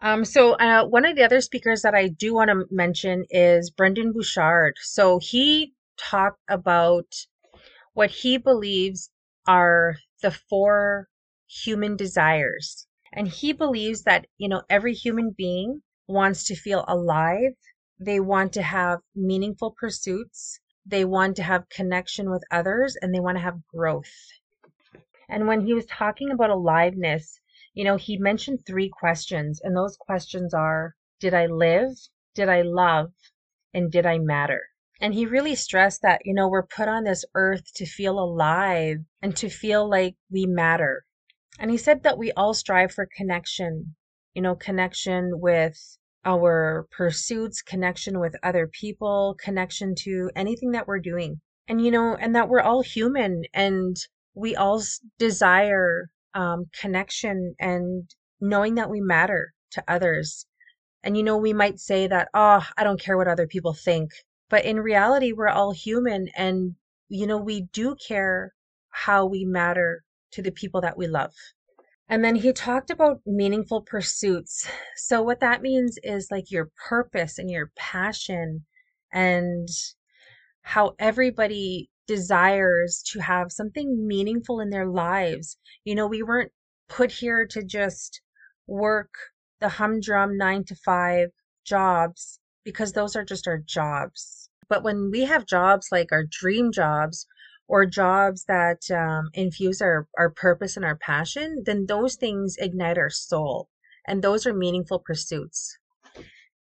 Um, 0.00 0.24
so 0.24 0.52
uh, 0.54 0.84
one 0.84 1.06
of 1.06 1.16
the 1.16 1.22
other 1.22 1.40
speakers 1.40 1.82
that 1.82 1.94
I 1.94 2.08
do 2.08 2.34
want 2.34 2.50
to 2.50 2.64
mention 2.70 3.24
is 3.30 3.70
Brendan 3.70 4.12
Burchard. 4.12 4.74
So 4.80 5.18
he 5.18 5.72
talked 5.96 6.40
about 6.48 7.06
what 7.94 8.10
he 8.10 8.36
believes 8.36 9.10
are 9.46 9.96
the 10.24 10.30
four 10.30 11.06
human 11.46 11.96
desires. 11.96 12.86
And 13.12 13.28
he 13.28 13.52
believes 13.52 14.04
that, 14.04 14.26
you 14.38 14.48
know, 14.48 14.62
every 14.70 14.94
human 14.94 15.34
being 15.36 15.82
wants 16.06 16.44
to 16.44 16.56
feel 16.56 16.82
alive. 16.88 17.52
They 18.00 18.20
want 18.20 18.54
to 18.54 18.62
have 18.62 19.00
meaningful 19.14 19.76
pursuits. 19.78 20.58
They 20.86 21.04
want 21.04 21.36
to 21.36 21.42
have 21.42 21.68
connection 21.68 22.30
with 22.30 22.42
others 22.50 22.96
and 23.02 23.14
they 23.14 23.20
want 23.20 23.36
to 23.36 23.42
have 23.42 23.66
growth. 23.66 24.14
And 25.28 25.46
when 25.46 25.66
he 25.66 25.74
was 25.74 25.84
talking 25.84 26.30
about 26.30 26.48
aliveness, 26.48 27.38
you 27.74 27.84
know, 27.84 27.96
he 27.96 28.16
mentioned 28.16 28.60
three 28.66 28.88
questions, 28.88 29.60
and 29.62 29.76
those 29.76 29.98
questions 29.98 30.54
are 30.54 30.94
Did 31.20 31.34
I 31.34 31.46
live? 31.46 31.92
Did 32.34 32.48
I 32.48 32.62
love? 32.62 33.12
And 33.74 33.92
did 33.92 34.06
I 34.06 34.16
matter? 34.18 34.62
And 35.04 35.12
he 35.12 35.26
really 35.26 35.54
stressed 35.54 36.00
that, 36.00 36.22
you 36.24 36.32
know, 36.32 36.48
we're 36.48 36.66
put 36.66 36.88
on 36.88 37.04
this 37.04 37.26
earth 37.34 37.74
to 37.74 37.84
feel 37.84 38.18
alive 38.18 39.00
and 39.20 39.36
to 39.36 39.50
feel 39.50 39.86
like 39.86 40.16
we 40.30 40.46
matter. 40.46 41.04
And 41.58 41.70
he 41.70 41.76
said 41.76 42.04
that 42.04 42.16
we 42.16 42.32
all 42.32 42.54
strive 42.54 42.90
for 42.90 43.06
connection, 43.14 43.96
you 44.32 44.40
know, 44.40 44.54
connection 44.54 45.40
with 45.40 45.76
our 46.24 46.86
pursuits, 46.90 47.60
connection 47.60 48.18
with 48.18 48.34
other 48.42 48.66
people, 48.66 49.36
connection 49.38 49.94
to 50.04 50.30
anything 50.34 50.70
that 50.70 50.88
we're 50.88 51.00
doing. 51.00 51.42
And, 51.68 51.84
you 51.84 51.90
know, 51.90 52.16
and 52.16 52.34
that 52.34 52.48
we're 52.48 52.62
all 52.62 52.80
human 52.80 53.42
and 53.52 53.98
we 54.32 54.56
all 54.56 54.82
desire 55.18 56.08
um, 56.32 56.70
connection 56.80 57.54
and 57.60 58.08
knowing 58.40 58.76
that 58.76 58.88
we 58.88 59.02
matter 59.02 59.52
to 59.72 59.84
others. 59.86 60.46
And, 61.02 61.14
you 61.14 61.22
know, 61.22 61.36
we 61.36 61.52
might 61.52 61.78
say 61.78 62.06
that, 62.06 62.28
oh, 62.32 62.66
I 62.78 62.84
don't 62.84 62.98
care 62.98 63.18
what 63.18 63.28
other 63.28 63.46
people 63.46 63.74
think. 63.74 64.10
But 64.54 64.66
in 64.66 64.78
reality, 64.78 65.32
we're 65.32 65.48
all 65.48 65.72
human 65.72 66.28
and, 66.36 66.76
you 67.08 67.26
know, 67.26 67.38
we 67.38 67.62
do 67.72 67.96
care 67.96 68.54
how 68.90 69.26
we 69.26 69.44
matter 69.44 70.04
to 70.30 70.42
the 70.42 70.52
people 70.52 70.80
that 70.82 70.96
we 70.96 71.08
love. 71.08 71.34
And 72.08 72.24
then 72.24 72.36
he 72.36 72.52
talked 72.52 72.88
about 72.88 73.20
meaningful 73.26 73.82
pursuits. 73.82 74.68
So, 74.94 75.22
what 75.22 75.40
that 75.40 75.60
means 75.60 75.98
is 76.04 76.28
like 76.30 76.52
your 76.52 76.70
purpose 76.88 77.36
and 77.36 77.50
your 77.50 77.72
passion, 77.74 78.64
and 79.12 79.68
how 80.62 80.94
everybody 81.00 81.90
desires 82.06 83.02
to 83.10 83.18
have 83.22 83.50
something 83.50 84.06
meaningful 84.06 84.60
in 84.60 84.70
their 84.70 84.86
lives. 84.86 85.58
You 85.82 85.96
know, 85.96 86.06
we 86.06 86.22
weren't 86.22 86.52
put 86.88 87.10
here 87.10 87.44
to 87.48 87.64
just 87.64 88.20
work 88.68 89.14
the 89.58 89.70
humdrum 89.70 90.38
nine 90.38 90.62
to 90.66 90.76
five 90.76 91.30
jobs 91.64 92.38
because 92.64 92.92
those 92.92 93.14
are 93.14 93.24
just 93.24 93.46
our 93.46 93.58
jobs. 93.58 94.48
But 94.68 94.82
when 94.82 95.10
we 95.10 95.24
have 95.24 95.46
jobs 95.46 95.88
like 95.92 96.10
our 96.10 96.24
dream 96.24 96.72
jobs 96.72 97.26
or 97.68 97.86
jobs 97.86 98.44
that 98.46 98.90
um, 98.90 99.30
infuse 99.34 99.80
our, 99.80 100.06
our 100.18 100.30
purpose 100.30 100.76
and 100.76 100.84
our 100.84 100.96
passion, 100.96 101.62
then 101.64 101.86
those 101.86 102.16
things 102.16 102.56
ignite 102.58 102.98
our 102.98 103.10
soul. 103.10 103.68
And 104.06 104.22
those 104.22 104.46
are 104.46 104.54
meaningful 104.54 104.98
pursuits. 104.98 105.78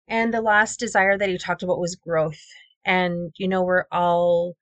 And 0.09 0.33
the 0.33 0.43
last 0.43 0.79
desire 0.79 1.17
that 1.17 1.29
he 1.29 1.38
talked 1.38 1.62
about 1.62 1.81
was 1.81 1.97
growth. 1.97 2.41
And, 2.85 3.33
you 3.38 3.49
know, 3.49 3.62
we're 3.62 3.87
all 3.91 4.57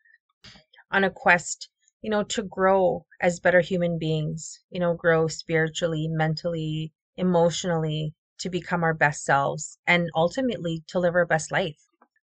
on 0.93 1.02
a 1.05 1.11
quest, 1.11 1.69
you 2.02 2.11
know, 2.11 2.23
to 2.23 2.43
grow 2.43 3.05
as 3.21 3.41
better 3.41 3.61
human 3.61 3.99
beings, 3.99 4.61
you 4.71 4.79
know, 4.79 4.95
grow 4.95 5.26
spiritually, 5.26 6.07
mentally, 6.09 6.93
emotionally, 7.17 8.14
to 8.42 8.50
become 8.50 8.84
our 8.84 8.94
best 8.94 9.25
selves, 9.25 9.78
and 9.87 10.11
ultimately 10.14 10.84
to 10.88 11.00
live 11.00 11.14
our 11.14 11.26
best 11.26 11.50
life. 11.50 11.76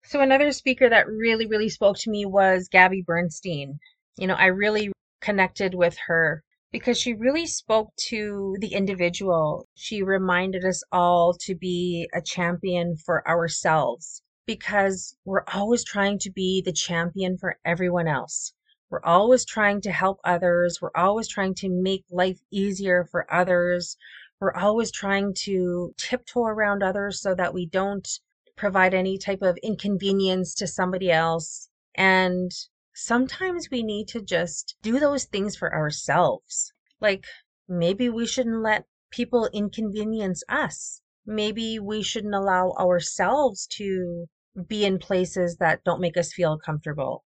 So 0.03 0.21
another 0.21 0.51
speaker 0.51 0.87
that 0.89 1.07
really, 1.07 1.45
really 1.45 1.69
spoke 1.69 1.97
to 1.99 2.09
me 2.09 2.25
was 2.25 2.69
Gabby 2.69 3.03
Bernstein. 3.05 3.79
You 4.17 4.27
know, 4.27 4.35
I 4.35 4.45
really 4.45 4.91
connected 5.21 5.75
with 5.75 5.97
her 6.07 6.43
because 6.71 6.99
she 6.99 7.13
really 7.13 7.47
spoke 7.47 7.91
to 8.09 8.55
the 8.59 8.73
individual. 8.73 9.67
She 9.75 10.03
reminded 10.03 10.63
us 10.63 10.83
all 10.91 11.35
to 11.41 11.55
be 11.55 12.07
a 12.13 12.21
champion 12.21 12.95
for 12.95 13.27
ourselves 13.27 14.21
because 14.45 15.15
we're 15.25 15.43
always 15.53 15.83
trying 15.83 16.19
to 16.19 16.31
be 16.31 16.61
the 16.63 16.73
champion 16.73 17.37
for 17.37 17.57
everyone 17.65 18.07
else. 18.07 18.53
We're 18.89 19.03
always 19.03 19.45
trying 19.45 19.81
to 19.81 19.91
help 19.91 20.19
others. 20.23 20.79
We're 20.81 20.89
always 20.95 21.27
trying 21.27 21.53
to 21.55 21.69
make 21.69 22.05
life 22.09 22.39
easier 22.51 23.05
for 23.11 23.31
others. 23.31 23.95
We're 24.41 24.53
always 24.53 24.89
trying 24.89 25.33
to 25.45 25.93
tiptoe 25.97 26.45
around 26.45 26.81
others 26.81 27.21
so 27.21 27.35
that 27.35 27.53
we 27.53 27.65
don't 27.65 28.07
provide 28.55 28.93
any 28.93 29.17
type 29.17 29.41
of 29.41 29.57
inconvenience 29.57 30.53
to 30.55 30.67
somebody 30.67 31.11
else. 31.11 31.69
And 31.95 32.51
sometimes 32.93 33.69
we 33.69 33.83
need 33.83 34.07
to 34.09 34.21
just 34.21 34.77
do 34.81 34.97
those 34.97 35.25
things 35.25 35.57
for 35.57 35.75
ourselves. 35.75 36.71
Like 37.01 37.25
maybe 37.67 38.07
we 38.09 38.25
shouldn't 38.25 38.61
let 38.61 38.85
people 39.11 39.49
inconvenience 39.51 40.41
us. 40.47 41.01
Maybe 41.25 41.77
we 41.77 42.01
shouldn't 42.01 42.33
allow 42.33 42.71
ourselves 42.79 43.67
to 43.77 44.25
be 44.67 44.85
in 44.85 44.99
places 44.99 45.57
that 45.57 45.83
don't 45.83 46.01
make 46.01 46.17
us 46.17 46.33
feel 46.33 46.57
comfortable, 46.57 47.23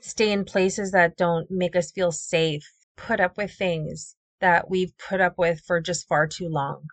stay 0.00 0.32
in 0.32 0.44
places 0.44 0.90
that 0.90 1.16
don't 1.16 1.50
make 1.50 1.76
us 1.76 1.92
feel 1.92 2.10
safe, 2.12 2.68
put 2.96 3.20
up 3.20 3.36
with 3.36 3.52
things 3.52 4.16
that 4.40 4.70
we've 4.70 4.92
put 4.98 5.20
up 5.20 5.34
with 5.36 5.60
for 5.66 5.80
just 5.80 6.08
far 6.08 6.26
too 6.26 6.48
long. 6.48 6.84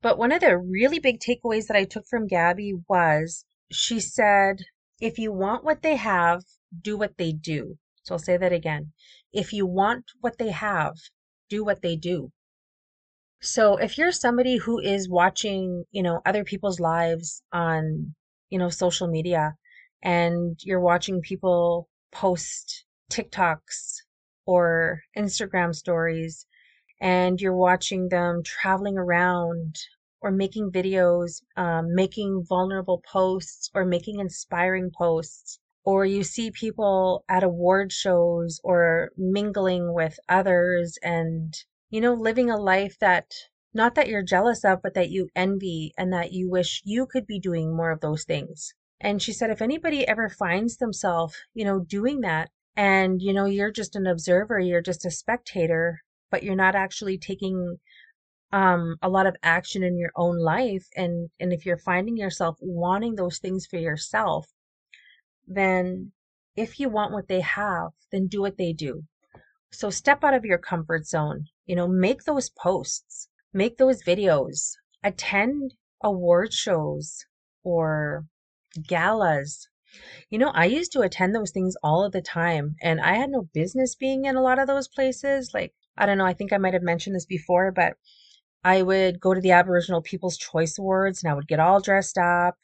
But 0.00 0.18
one 0.18 0.32
of 0.32 0.40
the 0.40 0.58
really 0.58 0.98
big 0.98 1.20
takeaways 1.20 1.66
that 1.66 1.76
I 1.76 1.84
took 1.84 2.04
from 2.08 2.26
Gabby 2.26 2.74
was 2.88 3.44
she 3.70 4.00
said, 4.00 4.58
if 5.00 5.18
you 5.18 5.32
want 5.32 5.64
what 5.64 5.82
they 5.82 5.96
have, 5.96 6.42
do 6.80 6.96
what 6.96 7.18
they 7.18 7.32
do. 7.32 7.78
So 8.02 8.14
I'll 8.14 8.18
say 8.18 8.36
that 8.36 8.52
again. 8.52 8.92
If 9.32 9.52
you 9.52 9.66
want 9.66 10.04
what 10.20 10.38
they 10.38 10.50
have, 10.50 10.94
do 11.48 11.64
what 11.64 11.82
they 11.82 11.96
do. 11.96 12.32
So 13.40 13.76
if 13.76 13.98
you're 13.98 14.12
somebody 14.12 14.56
who 14.56 14.78
is 14.78 15.08
watching, 15.08 15.84
you 15.90 16.02
know, 16.02 16.20
other 16.24 16.44
people's 16.44 16.80
lives 16.80 17.42
on, 17.52 18.14
you 18.50 18.58
know, 18.58 18.68
social 18.68 19.08
media 19.08 19.54
and 20.02 20.58
you're 20.62 20.80
watching 20.80 21.20
people 21.20 21.88
post 22.12 22.84
TikToks 23.10 24.02
or 24.46 25.00
Instagram 25.16 25.74
stories 25.74 26.46
and 27.02 27.40
you're 27.40 27.52
watching 27.52 28.08
them 28.08 28.42
traveling 28.44 28.96
around 28.96 29.76
or 30.20 30.30
making 30.30 30.70
videos, 30.70 31.42
um, 31.56 31.92
making 31.96 32.44
vulnerable 32.48 33.02
posts 33.04 33.68
or 33.74 33.84
making 33.84 34.20
inspiring 34.20 34.88
posts, 34.96 35.58
or 35.84 36.06
you 36.06 36.22
see 36.22 36.52
people 36.52 37.24
at 37.28 37.42
award 37.42 37.90
shows 37.90 38.60
or 38.62 39.10
mingling 39.16 39.92
with 39.92 40.16
others 40.28 40.96
and, 41.02 41.52
you 41.90 42.00
know, 42.00 42.14
living 42.14 42.48
a 42.48 42.56
life 42.56 42.96
that 43.00 43.26
not 43.74 43.96
that 43.96 44.06
you're 44.06 44.22
jealous 44.22 44.64
of, 44.64 44.80
but 44.80 44.94
that 44.94 45.10
you 45.10 45.28
envy 45.34 45.92
and 45.98 46.12
that 46.12 46.32
you 46.32 46.48
wish 46.48 46.82
you 46.84 47.04
could 47.06 47.26
be 47.26 47.40
doing 47.40 47.74
more 47.74 47.90
of 47.90 48.00
those 48.00 48.22
things. 48.22 48.74
And 49.00 49.20
she 49.20 49.32
said, 49.32 49.50
if 49.50 49.60
anybody 49.60 50.06
ever 50.06 50.28
finds 50.28 50.76
themselves, 50.76 51.34
you 51.52 51.64
know, 51.64 51.80
doing 51.80 52.20
that, 52.20 52.50
and, 52.76 53.20
you 53.20 53.32
know, 53.32 53.46
you're 53.46 53.72
just 53.72 53.96
an 53.96 54.06
observer, 54.06 54.60
you're 54.60 54.80
just 54.80 55.04
a 55.04 55.10
spectator, 55.10 56.02
but 56.32 56.42
you're 56.42 56.56
not 56.56 56.74
actually 56.74 57.18
taking 57.18 57.78
um, 58.52 58.96
a 59.02 59.08
lot 59.08 59.26
of 59.26 59.36
action 59.42 59.84
in 59.84 59.96
your 59.96 60.10
own 60.16 60.38
life 60.38 60.88
and 60.96 61.30
and 61.38 61.52
if 61.52 61.64
you're 61.64 61.78
finding 61.78 62.16
yourself 62.16 62.56
wanting 62.60 63.14
those 63.14 63.38
things 63.38 63.66
for 63.66 63.78
yourself 63.78 64.48
then 65.46 66.10
if 66.56 66.80
you 66.80 66.88
want 66.88 67.12
what 67.12 67.28
they 67.28 67.40
have 67.40 67.92
then 68.10 68.26
do 68.26 68.40
what 68.40 68.58
they 68.58 68.72
do 68.72 69.04
so 69.70 69.90
step 69.90 70.24
out 70.24 70.34
of 70.34 70.44
your 70.44 70.58
comfort 70.58 71.06
zone 71.06 71.46
you 71.66 71.76
know 71.76 71.88
make 71.88 72.24
those 72.24 72.50
posts 72.50 73.28
make 73.52 73.78
those 73.78 74.02
videos 74.02 74.72
attend 75.04 75.74
award 76.02 76.52
shows 76.52 77.24
or 77.62 78.26
galas 78.86 79.68
you 80.30 80.38
know, 80.38 80.48
I 80.54 80.64
used 80.64 80.90
to 80.92 81.02
attend 81.02 81.34
those 81.34 81.50
things 81.50 81.76
all 81.82 82.02
of 82.02 82.12
the 82.12 82.22
time, 82.22 82.76
and 82.80 82.98
I 82.98 83.16
had 83.16 83.28
no 83.28 83.42
business 83.52 83.94
being 83.94 84.24
in 84.24 84.36
a 84.36 84.40
lot 84.42 84.58
of 84.58 84.66
those 84.66 84.88
places. 84.88 85.52
Like, 85.52 85.74
I 85.96 86.06
don't 86.06 86.18
know, 86.18 86.26
I 86.26 86.32
think 86.34 86.52
I 86.52 86.58
might 86.58 86.74
have 86.74 86.82
mentioned 86.82 87.14
this 87.16 87.26
before, 87.26 87.70
but 87.72 87.96
I 88.64 88.82
would 88.82 89.20
go 89.20 89.34
to 89.34 89.40
the 89.40 89.52
Aboriginal 89.52 90.02
People's 90.02 90.36
Choice 90.38 90.78
Awards 90.78 91.22
and 91.22 91.30
I 91.30 91.34
would 91.34 91.48
get 91.48 91.60
all 91.60 91.80
dressed 91.80 92.18
up 92.18 92.56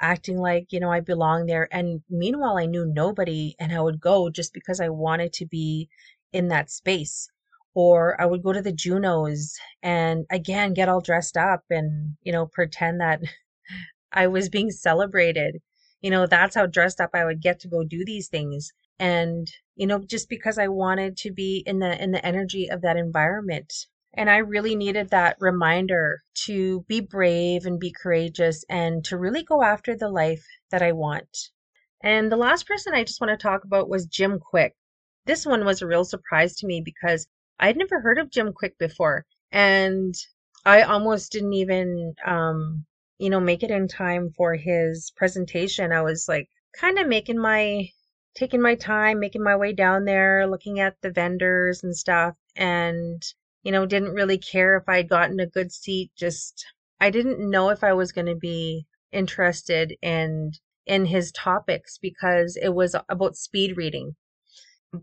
acting 0.00 0.38
like, 0.38 0.66
you 0.72 0.80
know, 0.80 0.90
I 0.92 1.00
belong 1.00 1.46
there. 1.46 1.68
And 1.72 2.02
meanwhile, 2.10 2.58
I 2.58 2.66
knew 2.66 2.84
nobody 2.86 3.54
and 3.60 3.72
I 3.72 3.80
would 3.80 4.00
go 4.00 4.30
just 4.30 4.52
because 4.52 4.80
I 4.80 4.88
wanted 4.88 5.32
to 5.34 5.46
be 5.46 5.88
in 6.32 6.48
that 6.48 6.70
space. 6.70 7.28
Or 7.74 8.20
I 8.20 8.26
would 8.26 8.42
go 8.42 8.52
to 8.52 8.62
the 8.62 8.72
Junos 8.72 9.54
and 9.82 10.26
again 10.30 10.74
get 10.74 10.88
all 10.88 11.00
dressed 11.00 11.36
up 11.36 11.62
and, 11.70 12.16
you 12.22 12.32
know, 12.32 12.46
pretend 12.46 13.00
that 13.00 13.20
I 14.12 14.26
was 14.28 14.48
being 14.48 14.70
celebrated. 14.70 15.60
You 16.02 16.10
know, 16.10 16.26
that's 16.26 16.54
how 16.56 16.66
dressed 16.66 17.00
up 17.00 17.10
I 17.14 17.24
would 17.24 17.40
get 17.42 17.60
to 17.60 17.68
go 17.68 17.84
do 17.84 18.04
these 18.04 18.28
things. 18.28 18.72
And, 18.98 19.48
you 19.76 19.86
know, 19.86 19.98
just 19.98 20.28
because 20.28 20.58
I 20.58 20.68
wanted 20.68 21.16
to 21.18 21.32
be 21.32 21.62
in 21.66 21.78
the 21.78 22.02
in 22.02 22.12
the 22.12 22.24
energy 22.24 22.68
of 22.70 22.82
that 22.82 22.96
environment 22.96 23.72
and 24.16 24.30
I 24.30 24.36
really 24.38 24.76
needed 24.76 25.10
that 25.10 25.36
reminder 25.40 26.22
to 26.46 26.82
be 26.88 27.00
brave 27.00 27.66
and 27.66 27.80
be 27.80 27.92
courageous 27.92 28.64
and 28.68 29.04
to 29.06 29.18
really 29.18 29.42
go 29.42 29.62
after 29.62 29.96
the 29.96 30.08
life 30.08 30.44
that 30.70 30.82
I 30.82 30.92
want. 30.92 31.50
And 32.00 32.30
the 32.30 32.36
last 32.36 32.66
person 32.68 32.94
I 32.94 33.02
just 33.02 33.20
want 33.20 33.30
to 33.32 33.42
talk 33.42 33.64
about 33.64 33.88
was 33.88 34.06
Jim 34.06 34.38
Kwik 34.38 34.72
This 35.26 35.44
one 35.46 35.64
was 35.64 35.82
a 35.82 35.86
real 35.86 36.04
surprise 36.04 36.54
to 36.56 36.66
me 36.66 36.80
because 36.84 37.26
I'd 37.58 37.76
never 37.76 38.00
heard 38.00 38.18
of 38.18 38.30
Jim 38.30 38.52
Kwik 38.52 38.78
before. 38.78 39.24
And 39.50 40.14
I 40.64 40.82
almost 40.82 41.32
didn't 41.32 41.54
even, 41.54 42.14
um, 42.24 42.86
you 43.18 43.30
know, 43.30 43.40
make 43.40 43.62
it 43.64 43.70
in 43.70 43.88
time 43.88 44.30
for 44.36 44.54
his 44.54 45.12
presentation. 45.16 45.92
I 45.92 46.02
was 46.02 46.26
like 46.28 46.48
kind 46.78 46.98
of 46.98 47.08
making 47.08 47.38
my, 47.40 47.88
taking 48.34 48.60
my 48.62 48.74
time, 48.74 49.20
making 49.20 49.42
my 49.42 49.56
way 49.56 49.72
down 49.72 50.04
there, 50.04 50.46
looking 50.46 50.80
at 50.80 51.00
the 51.02 51.10
vendors 51.10 51.82
and 51.82 51.96
stuff. 51.96 52.34
And 52.56 53.22
you 53.62 53.72
know, 53.72 53.86
didn't 53.86 54.12
really 54.12 54.38
care 54.38 54.76
if 54.76 54.88
I'd 54.88 55.08
gotten 55.08 55.40
a 55.40 55.46
good 55.46 55.72
seat. 55.72 56.10
Just, 56.16 56.66
I 57.00 57.10
didn't 57.10 57.50
know 57.50 57.70
if 57.70 57.82
I 57.82 57.94
was 57.94 58.12
going 58.12 58.26
to 58.26 58.36
be 58.36 58.86
interested 59.12 59.96
in 60.02 60.52
in 60.86 61.06
his 61.06 61.32
topics 61.32 61.98
because 61.98 62.58
it 62.60 62.74
was 62.74 62.94
about 63.08 63.36
speed 63.36 63.76
reading 63.76 64.14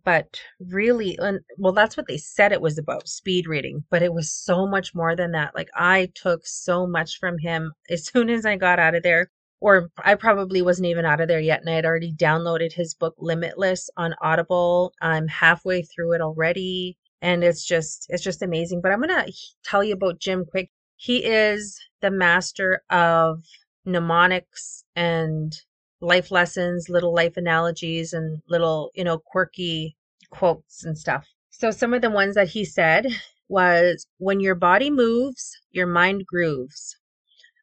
but 0.04 0.40
really 0.60 1.18
and 1.20 1.40
well 1.58 1.74
that's 1.74 1.98
what 1.98 2.08
they 2.08 2.18
said 2.18 2.52
it 2.52 2.62
was 2.62 2.78
about 2.78 3.08
speed 3.08 3.48
reading 3.48 3.84
but 3.90 4.02
it 4.04 4.14
was 4.14 4.32
so 4.32 4.68
much 4.68 4.94
more 4.94 5.16
than 5.16 5.32
that 5.32 5.54
like 5.56 5.70
i 5.76 6.10
took 6.16 6.46
so 6.46 6.86
much 6.88 7.18
from 7.20 7.38
him 7.40 7.74
as 7.90 8.06
soon 8.06 8.30
as 8.30 8.46
i 8.46 8.56
got 8.56 8.80
out 8.80 8.96
of 8.96 9.04
there 9.04 9.30
or 9.62 9.90
i 10.04 10.16
probably 10.16 10.62
wasn't 10.62 10.86
even 10.86 11.06
out 11.06 11.22
of 11.22 11.28
there 11.28 11.40
yet 11.40 11.62
and 11.62 11.70
i 11.70 11.74
had 11.74 11.86
already 11.86 12.12
downloaded 12.14 12.74
his 12.74 12.94
book 12.94 13.16
limitless 13.20 13.90
on 13.96 14.14
audible. 14.22 14.94
I'm 15.02 15.28
halfway 15.28 15.84
through 15.84 16.14
it 16.14 16.22
already 16.22 16.98
and 17.22 17.44
it's 17.44 17.66
just 17.66 18.08
it's 18.10 18.24
just 18.24 18.42
amazing. 18.42 18.82
But 18.82 18.92
i'm 18.92 19.02
to 19.04 19.32
tell 19.64 19.84
you 19.84 19.94
about 19.94 20.20
jim 20.20 20.46
Kwik. 20.46 20.70
he 20.98 21.24
is 21.24 21.80
the 22.02 22.12
master 22.12 22.82
of 22.90 23.44
mnemonics 23.86 24.84
and 24.96 25.54
life 26.02 26.32
lessons 26.32 26.90
little 26.90 27.14
life 27.14 27.38
analogies 27.38 28.12
and 28.14 28.42
little 28.50 28.92
you 28.96 29.04
know 29.04 29.20
quirky 29.20 29.96
quotes 30.32 30.84
and 30.84 30.98
stuff. 30.98 31.28
So 31.52 31.70
some 31.72 31.94
of 31.94 32.02
the 32.02 32.10
ones 32.10 32.36
that 32.36 32.50
he 32.50 32.66
said 32.66 33.06
was 33.50 34.08
when 34.18 34.40
your 34.40 34.56
body 34.56 34.90
moves 34.90 35.52
your 35.72 35.86
mind 35.86 36.26
grooves 36.26 36.98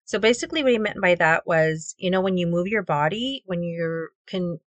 so 0.09 0.19
basically 0.19 0.62
what 0.62 0.73
he 0.73 0.79
meant 0.79 1.00
by 1.00 1.15
that 1.15 1.47
was 1.47 1.95
you 1.99 2.11
know 2.11 2.21
when 2.21 2.37
you 2.37 2.47
move 2.47 2.67
your 2.67 2.83
body 2.83 3.43
when 3.47 3.62
you 3.62 4.09
can 4.27 4.59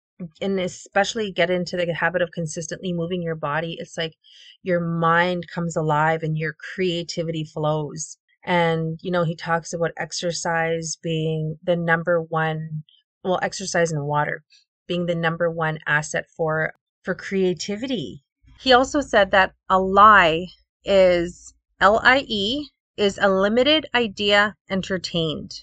and 0.40 0.60
especially 0.60 1.32
get 1.32 1.50
into 1.50 1.76
the 1.76 1.92
habit 1.94 2.22
of 2.22 2.30
consistently 2.32 2.92
moving 2.92 3.22
your 3.22 3.34
body, 3.34 3.76
it's 3.78 3.96
like 3.96 4.14
your 4.62 4.80
mind 4.80 5.46
comes 5.48 5.76
alive 5.76 6.22
and 6.22 6.36
your 6.36 6.54
creativity 6.74 7.44
flows. 7.44 8.18
And, 8.44 8.98
you 9.02 9.10
know, 9.10 9.24
he 9.24 9.34
talks 9.34 9.72
about 9.72 9.92
exercise 9.96 10.96
being 11.02 11.58
the 11.62 11.76
number 11.76 12.20
one, 12.20 12.84
well, 13.22 13.38
exercise 13.42 13.92
and 13.92 14.06
water 14.06 14.44
being 14.86 15.06
the 15.06 15.14
number 15.14 15.50
one 15.50 15.78
asset 15.86 16.26
for, 16.36 16.72
for 17.02 17.14
creativity. 17.14 18.22
He 18.60 18.72
also 18.72 19.00
said 19.00 19.30
that 19.30 19.54
a 19.68 19.78
lie 19.78 20.48
is 20.84 21.54
L-I-E 21.80 22.68
is 23.00 23.18
a 23.20 23.30
limited 23.30 23.86
idea 23.94 24.54
entertained 24.68 25.62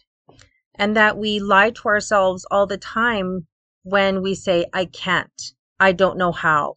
and 0.74 0.96
that 0.96 1.18
we 1.18 1.40
lie 1.40 1.70
to 1.70 1.88
ourselves 1.88 2.48
all 2.50 2.66
the 2.66 2.80
time 2.80 3.46
when 3.84 4.24
we 4.24 4.34
say, 4.34 4.66
I 4.74 4.86
can't, 4.86 5.54
I 5.80 5.92
don't 5.92 6.18
know 6.18 6.32
how, 6.32 6.76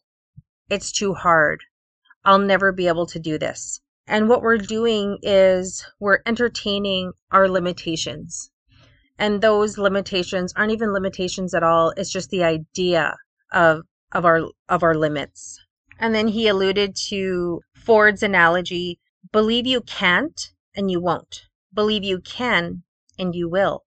it's 0.68 0.92
too 0.92 1.14
hard, 1.14 1.62
I'll 2.26 2.38
never 2.38 2.72
be 2.72 2.88
able 2.88 3.06
to 3.06 3.18
do 3.18 3.38
this. 3.38 3.80
And 4.06 4.28
what 4.28 4.42
we're 4.42 4.58
doing 4.58 5.18
is 5.22 5.86
we're 5.98 6.20
entertaining 6.26 7.12
our 7.30 7.48
limitations. 7.48 8.50
And 9.18 9.40
those 9.40 9.78
limitations 9.78 10.52
aren't 10.56 10.72
even 10.72 10.92
limitations 10.92 11.54
at 11.54 11.62
all. 11.62 11.94
It's 11.96 12.12
just 12.12 12.28
the 12.30 12.44
idea 12.44 13.16
of, 13.52 13.82
of 14.12 14.26
our, 14.26 14.42
of 14.68 14.82
our 14.82 14.94
limits. 14.94 15.58
And 15.98 16.14
then 16.14 16.28
he 16.28 16.48
alluded 16.48 16.96
to 17.08 17.60
Ford's 17.74 18.22
analogy, 18.22 18.98
believe 19.32 19.66
you 19.66 19.80
can't 19.80 20.52
and 20.74 20.90
you 20.90 21.00
won't. 21.00 21.46
Believe 21.72 22.04
you 22.04 22.20
can 22.20 22.82
and 23.18 23.34
you 23.34 23.48
will. 23.48 23.84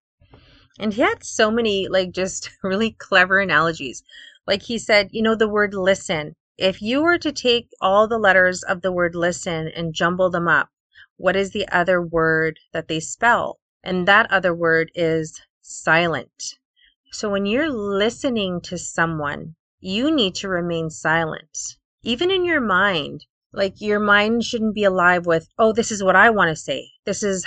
And 0.79 0.93
he 0.93 1.01
had 1.01 1.23
so 1.23 1.51
many, 1.51 1.87
like, 1.87 2.11
just 2.11 2.49
really 2.63 2.91
clever 2.91 3.39
analogies. 3.39 4.03
Like 4.47 4.63
he 4.63 4.77
said, 4.77 5.09
you 5.11 5.21
know, 5.21 5.35
the 5.35 5.47
word 5.47 5.73
listen. 5.73 6.35
If 6.57 6.81
you 6.81 7.01
were 7.01 7.17
to 7.17 7.31
take 7.31 7.69
all 7.81 8.07
the 8.07 8.17
letters 8.17 8.63
of 8.63 8.81
the 8.81 8.91
word 8.91 9.15
listen 9.15 9.67
and 9.67 9.93
jumble 9.93 10.29
them 10.29 10.47
up, 10.47 10.69
what 11.17 11.35
is 11.35 11.51
the 11.51 11.67
other 11.69 12.01
word 12.01 12.59
that 12.71 12.87
they 12.87 12.99
spell? 12.99 13.59
And 13.83 14.07
that 14.07 14.31
other 14.31 14.53
word 14.53 14.91
is 14.95 15.41
silent. 15.61 16.55
So 17.11 17.29
when 17.29 17.45
you're 17.45 17.69
listening 17.69 18.61
to 18.61 18.77
someone, 18.77 19.55
you 19.79 20.09
need 20.09 20.35
to 20.35 20.49
remain 20.49 20.89
silent. 20.89 21.77
Even 22.01 22.31
in 22.31 22.45
your 22.45 22.61
mind, 22.61 23.25
like 23.53 23.79
your 23.79 23.99
mind 23.99 24.43
shouldn't 24.43 24.75
be 24.75 24.83
alive 24.83 25.25
with, 25.25 25.47
oh, 25.57 25.71
this 25.71 25.91
is 25.91 26.03
what 26.03 26.15
I 26.15 26.29
want 26.31 26.49
to 26.49 26.55
say. 26.55 26.89
This 27.05 27.23
is 27.23 27.45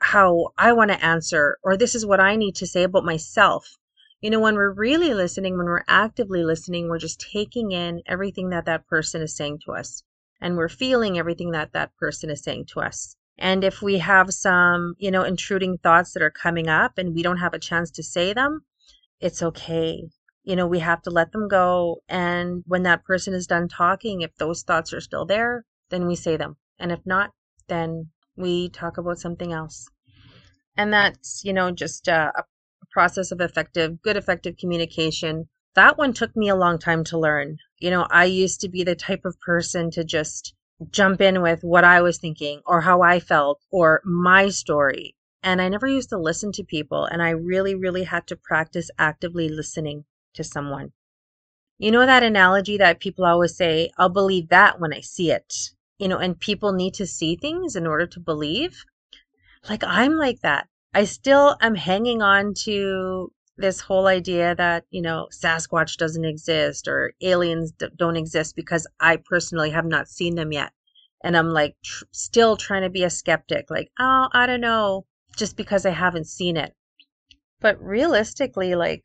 how 0.00 0.48
I 0.58 0.72
want 0.72 0.90
to 0.90 1.04
answer, 1.04 1.56
or 1.62 1.76
this 1.76 1.94
is 1.94 2.04
what 2.04 2.20
I 2.20 2.36
need 2.36 2.56
to 2.56 2.66
say 2.66 2.82
about 2.82 3.04
myself. 3.04 3.76
You 4.20 4.30
know, 4.30 4.40
when 4.40 4.54
we're 4.54 4.72
really 4.72 5.14
listening, 5.14 5.56
when 5.56 5.66
we're 5.66 5.84
actively 5.86 6.44
listening, 6.44 6.88
we're 6.88 6.98
just 6.98 7.26
taking 7.32 7.72
in 7.72 8.02
everything 8.06 8.50
that 8.50 8.66
that 8.66 8.86
person 8.86 9.22
is 9.22 9.36
saying 9.36 9.60
to 9.64 9.72
us, 9.72 10.02
and 10.40 10.56
we're 10.56 10.68
feeling 10.68 11.18
everything 11.18 11.52
that 11.52 11.72
that 11.72 11.94
person 11.96 12.30
is 12.30 12.42
saying 12.42 12.66
to 12.72 12.80
us. 12.80 13.16
And 13.38 13.64
if 13.64 13.82
we 13.82 13.98
have 13.98 14.32
some, 14.32 14.94
you 14.98 15.10
know, 15.10 15.24
intruding 15.24 15.78
thoughts 15.78 16.12
that 16.12 16.22
are 16.22 16.30
coming 16.30 16.68
up 16.68 16.98
and 16.98 17.14
we 17.14 17.22
don't 17.22 17.38
have 17.38 17.54
a 17.54 17.58
chance 17.58 17.90
to 17.92 18.02
say 18.02 18.32
them, 18.32 18.64
it's 19.20 19.42
okay. 19.42 20.04
You 20.44 20.56
know, 20.56 20.66
we 20.66 20.80
have 20.80 21.00
to 21.02 21.10
let 21.10 21.32
them 21.32 21.48
go. 21.48 22.02
And 22.08 22.62
when 22.66 22.82
that 22.82 23.04
person 23.04 23.32
is 23.34 23.46
done 23.46 23.66
talking, 23.66 24.20
if 24.20 24.36
those 24.36 24.62
thoughts 24.62 24.92
are 24.92 25.00
still 25.00 25.24
there, 25.24 25.64
then 25.88 26.06
we 26.06 26.14
say 26.14 26.36
them. 26.36 26.56
And 26.78 26.92
if 26.92 27.00
not, 27.06 27.30
then 27.68 28.10
we 28.36 28.68
talk 28.68 28.98
about 28.98 29.18
something 29.18 29.52
else. 29.52 29.88
And 30.76 30.92
that's 30.92 31.44
you 31.44 31.52
know 31.52 31.70
just 31.70 32.08
a, 32.08 32.32
a 32.36 32.44
process 32.90 33.32
of 33.32 33.40
effective 33.40 34.02
good 34.02 34.16
effective 34.16 34.56
communication. 34.58 35.48
That 35.74 35.96
one 35.96 36.12
took 36.12 36.36
me 36.36 36.48
a 36.48 36.56
long 36.56 36.78
time 36.78 37.04
to 37.04 37.18
learn. 37.18 37.58
You 37.78 37.90
know 37.90 38.06
i 38.10 38.24
used 38.24 38.60
to 38.60 38.68
be 38.68 38.84
the 38.84 38.96
type 38.96 39.24
of 39.24 39.40
person 39.40 39.90
to 39.92 40.04
just 40.04 40.54
jump 40.90 41.20
in 41.20 41.40
with 41.40 41.62
what 41.62 41.84
i 41.84 42.02
was 42.02 42.18
thinking 42.18 42.60
or 42.66 42.80
how 42.82 43.00
i 43.02 43.20
felt 43.20 43.60
or 43.70 44.02
my 44.04 44.48
story. 44.48 45.16
And 45.42 45.62
i 45.62 45.68
never 45.68 45.86
used 45.86 46.10
to 46.10 46.18
listen 46.18 46.52
to 46.52 46.64
people. 46.64 47.04
And 47.04 47.22
i 47.22 47.30
really 47.30 47.74
really 47.74 48.04
had 48.04 48.26
to 48.26 48.36
practice 48.36 48.90
actively 48.98 49.48
listening 49.48 50.04
to 50.34 50.44
someone 50.44 50.92
you 51.78 51.90
know 51.90 52.06
that 52.06 52.22
analogy 52.22 52.76
that 52.76 53.00
people 53.00 53.24
always 53.24 53.56
say 53.56 53.90
i'll 53.98 54.08
believe 54.08 54.48
that 54.48 54.80
when 54.80 54.92
i 54.92 55.00
see 55.00 55.30
it 55.30 55.54
you 55.98 56.08
know 56.08 56.18
and 56.18 56.40
people 56.40 56.72
need 56.72 56.94
to 56.94 57.06
see 57.06 57.36
things 57.36 57.76
in 57.76 57.86
order 57.86 58.06
to 58.06 58.20
believe 58.20 58.84
like 59.68 59.82
I'm 59.84 60.16
like 60.16 60.40
that. 60.40 60.68
I 60.92 61.04
still 61.04 61.56
am 61.60 61.74
hanging 61.74 62.22
on 62.22 62.54
to 62.64 63.32
this 63.56 63.80
whole 63.80 64.06
idea 64.06 64.54
that, 64.54 64.84
you 64.90 65.00
know, 65.00 65.28
Sasquatch 65.32 65.96
doesn't 65.96 66.24
exist 66.24 66.88
or 66.88 67.12
aliens 67.20 67.72
d- 67.72 67.86
don't 67.96 68.16
exist 68.16 68.56
because 68.56 68.86
I 69.00 69.16
personally 69.16 69.70
have 69.70 69.86
not 69.86 70.08
seen 70.08 70.34
them 70.34 70.52
yet. 70.52 70.72
And 71.22 71.36
I'm 71.36 71.50
like 71.50 71.76
tr- 71.82 72.04
still 72.12 72.56
trying 72.56 72.82
to 72.82 72.90
be 72.90 73.04
a 73.04 73.10
skeptic, 73.10 73.70
like, 73.70 73.90
oh, 73.98 74.28
I 74.32 74.46
don't 74.46 74.60
know, 74.60 75.06
just 75.36 75.56
because 75.56 75.86
I 75.86 75.90
haven't 75.90 76.26
seen 76.26 76.56
it. 76.56 76.74
But 77.60 77.80
realistically, 77.82 78.74
like, 78.74 79.04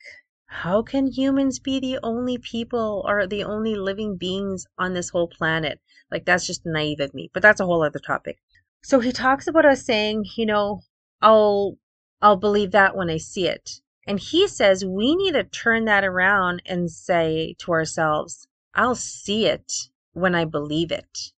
how 0.51 0.81
can 0.81 1.07
humans 1.07 1.59
be 1.59 1.79
the 1.79 1.99
only 2.01 2.39
people 2.39 3.05
or 3.07 3.27
the 3.27 3.43
only 3.43 3.75
living 3.75 4.17
beings 4.17 4.65
on 4.79 4.93
this 4.93 5.09
whole 5.09 5.27
planet? 5.27 5.79
Like, 6.11 6.25
that's 6.25 6.47
just 6.47 6.65
naive 6.65 6.99
of 6.99 7.13
me, 7.13 7.29
but 7.33 7.43
that's 7.43 7.59
a 7.61 7.65
whole 7.65 7.83
other 7.83 7.99
topic. 7.99 8.39
So 8.81 8.99
he 8.99 9.11
talks 9.11 9.45
about 9.47 9.65
us 9.65 9.85
saying, 9.85 10.25
you 10.37 10.47
know, 10.47 10.81
I'll 11.21 11.77
I'll 12.21 12.35
believe 12.35 12.71
that 12.71 12.95
when 12.95 13.09
I 13.09 13.17
see 13.17 13.47
it. 13.47 13.81
And 14.07 14.19
he 14.19 14.47
says 14.47 14.83
we 14.83 15.15
need 15.15 15.33
to 15.33 15.43
turn 15.43 15.85
that 15.85 16.03
around 16.03 16.63
and 16.65 16.89
say 16.89 17.55
to 17.59 17.71
ourselves, 17.71 18.47
I'll 18.73 18.95
see 18.95 19.45
it 19.45 19.71
when 20.13 20.33
I 20.33 20.45
believe 20.45 20.91
it. 20.91 21.31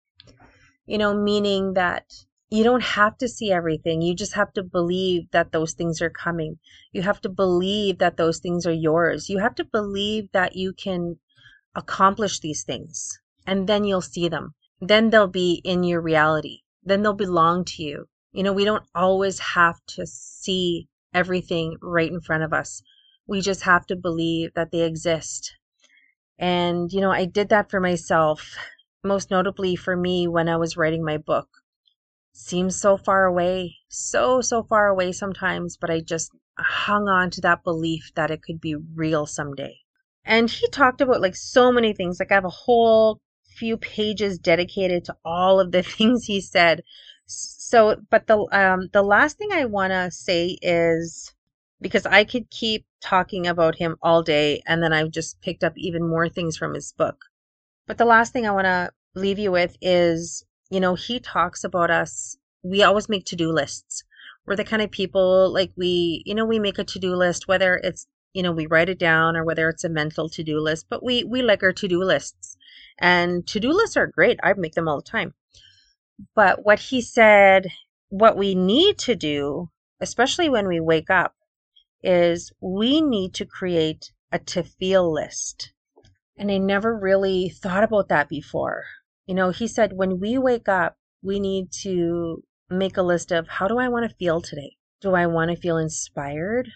You 0.87 0.99
know, 0.99 1.15
meaning 1.15 1.75
that 1.75 2.13
you 2.51 2.65
don't 2.65 2.83
have 2.83 3.17
to 3.19 3.29
see 3.29 3.53
everything. 3.53 4.03
You 4.03 4.15
just 4.15 4.35
have 4.35 4.53
to 4.55 4.65
believe 4.65 5.31
that 5.31 5.53
those 5.53 5.73
things 5.73 6.03
are 6.03 6.11
coming. 6.11 6.59
You 6.93 7.03
have 7.03 7.21
to 7.21 7.29
believe 7.29 7.99
that 7.99 8.17
those 8.17 8.41
things 8.41 8.67
are 8.67 8.73
yours. 8.73 9.29
You 9.29 9.39
have 9.39 9.55
to 9.55 9.65
believe 9.65 10.29
that 10.33 10.57
you 10.57 10.73
can 10.73 11.19
accomplish 11.77 12.41
these 12.41 12.65
things 12.65 13.21
and 13.47 13.69
then 13.69 13.85
you'll 13.85 14.01
see 14.01 14.29
them. 14.29 14.55
Then 14.81 15.11
they'll 15.11 15.29
be 15.29 15.61
in 15.65 15.85
your 15.85 16.01
reality. 16.01 16.63
Then 16.83 17.03
they'll 17.03 17.13
belong 17.13 17.65
to 17.67 17.85
you. 17.85 18.07
You 18.33 18.43
know, 18.43 18.53
we 18.53 18.65
don't 18.65 18.85
always 18.97 19.39
have 19.39 19.79
to 19.89 20.05
see 20.05 20.89
everything 21.15 21.77
right 21.81 22.11
in 22.11 22.21
front 22.21 22.43
of 22.43 22.53
us. 22.53 22.83
We 23.29 23.43
just 23.43 23.63
have 23.63 23.87
to 23.87 23.97
believe 23.97 24.55
that 24.55 24.73
they 24.73 24.83
exist. 24.83 25.55
And, 26.37 26.93
you 26.93 27.01
know, 27.01 27.13
I 27.13 27.27
did 27.27 27.51
that 27.51 27.71
for 27.71 27.79
myself, 27.79 28.57
most 29.05 29.31
notably 29.31 29.77
for 29.77 29.97
me 29.97 30.27
when 30.27 30.49
I 30.49 30.57
was 30.57 30.77
writing 30.77 31.05
my 31.05 31.17
book 31.17 31.49
seems 32.33 32.77
so 32.77 32.97
far 32.97 33.25
away, 33.25 33.77
so, 33.89 34.41
so 34.41 34.63
far 34.63 34.89
away 34.89 35.13
sometimes, 35.13 35.77
but 35.77 35.91
I 35.91 36.01
just 36.01 36.31
hung 36.59 37.09
on 37.09 37.31
to 37.31 37.41
that 37.43 37.65
belief 37.65 38.13
that 38.15 38.31
it 38.31 38.43
could 38.43 38.61
be 38.61 38.75
real 38.75 39.27
someday. 39.27 39.79
And 40.25 40.51
he 40.51 40.69
talked 40.69 41.01
about 41.01 41.21
like 41.21 41.37
so 41.37 41.73
many 41.73 41.93
things. 41.93 42.21
Like 42.21 42.31
I 42.31 42.35
have 42.35 42.45
a 42.45 42.51
whole 42.51 43.21
few 43.57 43.77
pages 43.77 44.39
dedicated 44.39 45.05
to 45.05 45.17
all 45.25 45.61
of 45.61 45.73
the 45.73 45.83
things 45.97 46.25
he 46.25 46.41
said. 46.41 46.83
So, 47.27 47.97
but 48.11 48.27
the 48.27 48.39
um 48.53 48.89
the 48.93 49.03
last 49.03 49.39
thing 49.39 49.51
I 49.53 49.65
want 49.65 49.93
to 49.93 50.11
say 50.11 50.59
is 50.63 51.33
because 51.81 52.05
I 52.07 52.25
could 52.25 52.51
keep 52.51 52.85
talking 53.01 53.47
about 53.47 53.77
him 53.77 53.97
all 54.03 54.23
day 54.23 54.63
and 54.67 54.83
then 54.83 54.93
I've 54.93 55.11
just 55.11 55.41
picked 55.41 55.65
up 55.65 55.73
even 55.77 56.09
more 56.09 56.29
things 56.29 56.57
from 56.57 56.75
his 56.75 56.93
book. 56.93 57.17
But 57.87 57.99
the 57.99 58.05
last 58.05 58.33
thing 58.33 58.47
I 58.47 58.51
want 58.51 58.67
to 58.67 58.91
leave 59.15 59.39
you 59.39 59.53
with 59.53 59.77
is 59.81 60.45
you 60.71 60.81
know, 60.81 60.95
he 60.95 61.21
talks 61.21 61.65
about 61.65 61.91
us. 61.91 62.37
We 62.63 62.83
always 62.83 63.09
make 63.09 63.25
to 63.27 63.37
do 63.37 63.53
lists. 63.53 64.05
We're 64.47 64.57
the 64.57 64.65
kind 64.65 64.83
of 64.83 64.91
people 64.91 65.53
like 65.53 65.73
we, 65.77 66.23
you 66.25 66.35
know, 66.35 66.45
we 66.45 66.59
make 66.59 66.79
a 66.79 66.85
to 66.85 66.99
do 66.99 67.15
list, 67.15 67.49
whether 67.49 67.75
it's, 67.83 68.07
you 68.33 68.43
know, 68.43 68.53
we 68.53 68.67
write 68.67 68.89
it 68.89 68.99
down 68.99 69.37
or 69.37 69.45
whether 69.45 69.69
it's 69.69 69.85
a 69.85 69.89
mental 69.89 70.29
to 70.31 70.43
do 70.43 70.61
list, 70.61 70.87
but 70.89 71.03
we, 71.03 71.25
we 71.25 71.43
like 71.43 71.63
our 71.63 71.73
to 71.73 71.89
do 71.89 72.03
lists. 72.03 72.57
And 72.99 73.47
to 73.49 73.61
do 73.61 73.73
lists 73.73 73.97
are 73.97 74.07
great. 74.07 74.39
I 74.43 74.53
make 74.55 74.75
them 74.75 74.89
all 74.89 74.97
the 74.97 75.03
time. 75.03 75.35
But 76.35 76.65
what 76.65 76.79
he 76.79 77.01
said, 77.01 77.69
what 78.09 78.37
we 78.37 78.55
need 78.55 78.99
to 78.99 79.17
do, 79.17 79.71
especially 80.01 80.49
when 80.49 80.69
we 80.69 80.81
wake 80.81 81.11
up, 81.11 81.35
is 82.03 82.53
we 82.61 83.01
need 83.01 83.35
to 83.35 83.45
create 83.45 84.13
a 84.33 84.39
to 84.39 84.63
feel 84.63 85.13
list. 85.13 85.73
And 86.37 86.51
I 86.51 86.59
never 86.59 86.97
really 86.97 87.49
thought 87.49 87.85
about 87.85 88.09
that 88.09 88.29
before. 88.29 88.85
You 89.31 89.37
know, 89.37 89.51
he 89.51 89.69
said 89.69 89.93
when 89.93 90.19
we 90.19 90.39
wake 90.39 90.69
up, 90.69 90.97
we 91.23 91.39
need 91.39 91.71
to 91.83 92.43
make 92.69 92.97
a 92.97 93.03
list 93.03 93.31
of 93.31 93.47
how 93.47 93.69
do 93.69 93.79
I 93.79 93.87
want 93.87 94.11
to 94.11 94.17
feel 94.17 94.41
today? 94.41 94.73
Do 95.01 95.15
I 95.15 95.29
want 95.29 95.53
to 95.53 95.57
feel 95.57 95.77
inspired? 95.77 96.69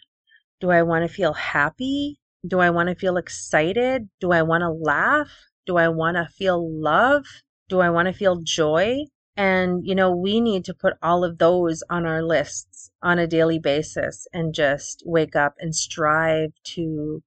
Do 0.60 0.70
I 0.70 0.84
want 0.84 1.02
to 1.02 1.12
feel 1.12 1.32
happy? 1.32 2.20
Do 2.46 2.60
I 2.60 2.70
want 2.70 2.90
to 2.90 2.94
feel 2.94 3.16
excited? 3.16 4.08
Do 4.20 4.30
I 4.30 4.42
want 4.42 4.60
to 4.60 4.70
laugh? 4.70 5.32
Do 5.66 5.78
I 5.78 5.88
want 5.88 6.16
to 6.16 6.28
feel 6.32 6.64
love? 6.80 7.24
Do 7.68 7.80
I 7.80 7.90
want 7.90 8.06
to 8.06 8.12
feel 8.12 8.40
joy? 8.40 9.06
And, 9.36 9.84
you 9.84 9.96
know, 9.96 10.14
we 10.14 10.40
need 10.40 10.64
to 10.66 10.74
put 10.74 10.94
all 11.02 11.24
of 11.24 11.38
those 11.38 11.82
on 11.90 12.06
our 12.06 12.22
lists 12.22 12.92
on 13.02 13.18
a 13.18 13.26
daily 13.26 13.58
basis 13.58 14.28
and 14.32 14.54
just 14.54 15.02
wake 15.04 15.34
up 15.34 15.56
and 15.58 15.74
strive 15.74 16.52
to 16.66 17.20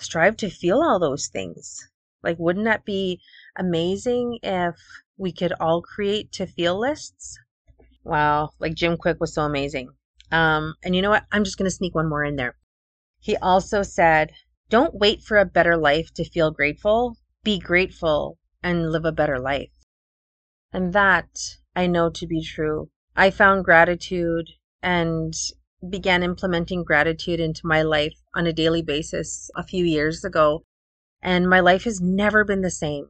strive 0.00 0.36
to 0.38 0.50
feel 0.50 0.82
all 0.82 0.98
those 0.98 1.28
things. 1.28 1.88
Like, 2.24 2.40
wouldn't 2.40 2.64
that 2.64 2.84
be 2.84 3.20
amazing 3.56 4.38
if 4.42 4.76
we 5.16 5.32
could 5.32 5.52
all 5.60 5.82
create 5.82 6.32
to 6.32 6.46
feel 6.46 6.78
lists? 6.78 7.38
Wow, 8.04 8.50
like 8.58 8.74
Jim 8.74 8.96
Kwik 8.96 9.20
was 9.20 9.34
so 9.34 9.42
amazing. 9.42 9.90
Um, 10.30 10.74
and 10.82 10.96
you 10.96 11.02
know 11.02 11.10
what? 11.10 11.24
I'm 11.30 11.44
just 11.44 11.58
going 11.58 11.70
to 11.70 11.76
sneak 11.76 11.94
one 11.94 12.08
more 12.08 12.24
in 12.24 12.36
there. 12.36 12.56
He 13.20 13.36
also 13.36 13.82
said, 13.82 14.32
Don't 14.68 14.94
wait 14.94 15.22
for 15.22 15.38
a 15.38 15.44
better 15.44 15.76
life 15.76 16.12
to 16.14 16.24
feel 16.24 16.50
grateful. 16.50 17.16
Be 17.44 17.58
grateful 17.58 18.38
and 18.62 18.90
live 18.90 19.04
a 19.04 19.12
better 19.12 19.38
life. 19.38 19.72
And 20.72 20.92
that 20.92 21.38
I 21.76 21.86
know 21.86 22.10
to 22.10 22.26
be 22.26 22.42
true. 22.42 22.90
I 23.14 23.30
found 23.30 23.64
gratitude 23.64 24.48
and 24.82 25.34
began 25.88 26.22
implementing 26.22 26.84
gratitude 26.84 27.40
into 27.40 27.66
my 27.66 27.82
life 27.82 28.14
on 28.34 28.46
a 28.46 28.52
daily 28.52 28.82
basis 28.82 29.50
a 29.56 29.62
few 29.62 29.84
years 29.84 30.24
ago 30.24 30.64
and 31.22 31.48
my 31.48 31.60
life 31.60 31.84
has 31.84 32.00
never 32.00 32.44
been 32.44 32.62
the 32.62 32.70
same. 32.70 33.08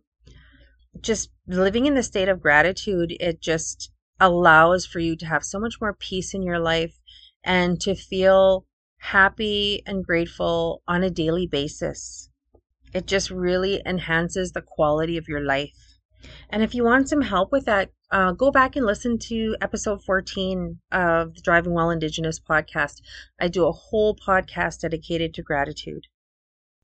Just 1.00 1.30
living 1.46 1.86
in 1.86 1.94
the 1.94 2.02
state 2.02 2.28
of 2.28 2.40
gratitude, 2.40 3.16
it 3.18 3.40
just 3.40 3.90
allows 4.20 4.86
for 4.86 5.00
you 5.00 5.16
to 5.16 5.26
have 5.26 5.44
so 5.44 5.58
much 5.58 5.80
more 5.80 5.94
peace 5.94 6.34
in 6.34 6.42
your 6.42 6.58
life 6.58 7.00
and 7.42 7.80
to 7.80 7.94
feel 7.94 8.66
happy 8.98 9.82
and 9.84 10.04
grateful 10.04 10.82
on 10.86 11.02
a 11.02 11.10
daily 11.10 11.46
basis. 11.46 12.30
It 12.92 13.06
just 13.06 13.30
really 13.30 13.82
enhances 13.84 14.52
the 14.52 14.62
quality 14.62 15.16
of 15.16 15.28
your 15.28 15.40
life. 15.40 15.98
And 16.50 16.62
if 16.62 16.74
you 16.74 16.84
want 16.84 17.08
some 17.08 17.22
help 17.22 17.50
with 17.50 17.64
that, 17.64 17.90
uh, 18.12 18.32
go 18.32 18.50
back 18.50 18.76
and 18.76 18.86
listen 18.86 19.18
to 19.18 19.56
episode 19.60 20.04
14 20.04 20.78
of 20.92 21.34
the 21.34 21.40
Driving 21.40 21.72
While 21.72 21.90
Indigenous 21.90 22.38
podcast. 22.38 23.00
I 23.40 23.48
do 23.48 23.66
a 23.66 23.72
whole 23.72 24.14
podcast 24.14 24.80
dedicated 24.80 25.34
to 25.34 25.42
gratitude. 25.42 26.06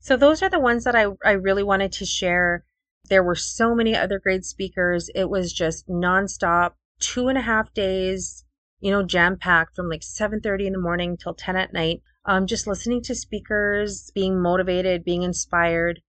So 0.01 0.17
those 0.17 0.41
are 0.41 0.49
the 0.49 0.59
ones 0.59 0.83
that 0.85 0.95
I, 0.95 1.05
I 1.23 1.31
really 1.31 1.63
wanted 1.63 1.91
to 1.93 2.05
share. 2.05 2.65
There 3.09 3.23
were 3.23 3.35
so 3.35 3.75
many 3.75 3.95
other 3.95 4.19
great 4.19 4.45
speakers. 4.45 5.09
It 5.15 5.29
was 5.29 5.51
just 5.51 5.87
nonstop, 5.87 6.73
two 6.99 7.27
and 7.27 7.37
a 7.37 7.41
half 7.41 7.73
days, 7.73 8.45
you 8.79 8.91
know, 8.91 9.03
jam 9.03 9.37
packed 9.37 9.75
from 9.75 9.89
like 9.89 10.03
7:30 10.03 10.67
in 10.67 10.73
the 10.73 10.79
morning 10.79 11.17
till 11.17 11.33
10 11.33 11.55
at 11.55 11.73
night. 11.73 12.01
Um, 12.25 12.45
just 12.45 12.67
listening 12.67 13.01
to 13.03 13.15
speakers, 13.15 14.11
being 14.13 14.39
motivated, 14.39 15.03
being 15.03 15.23
inspired. 15.23 16.01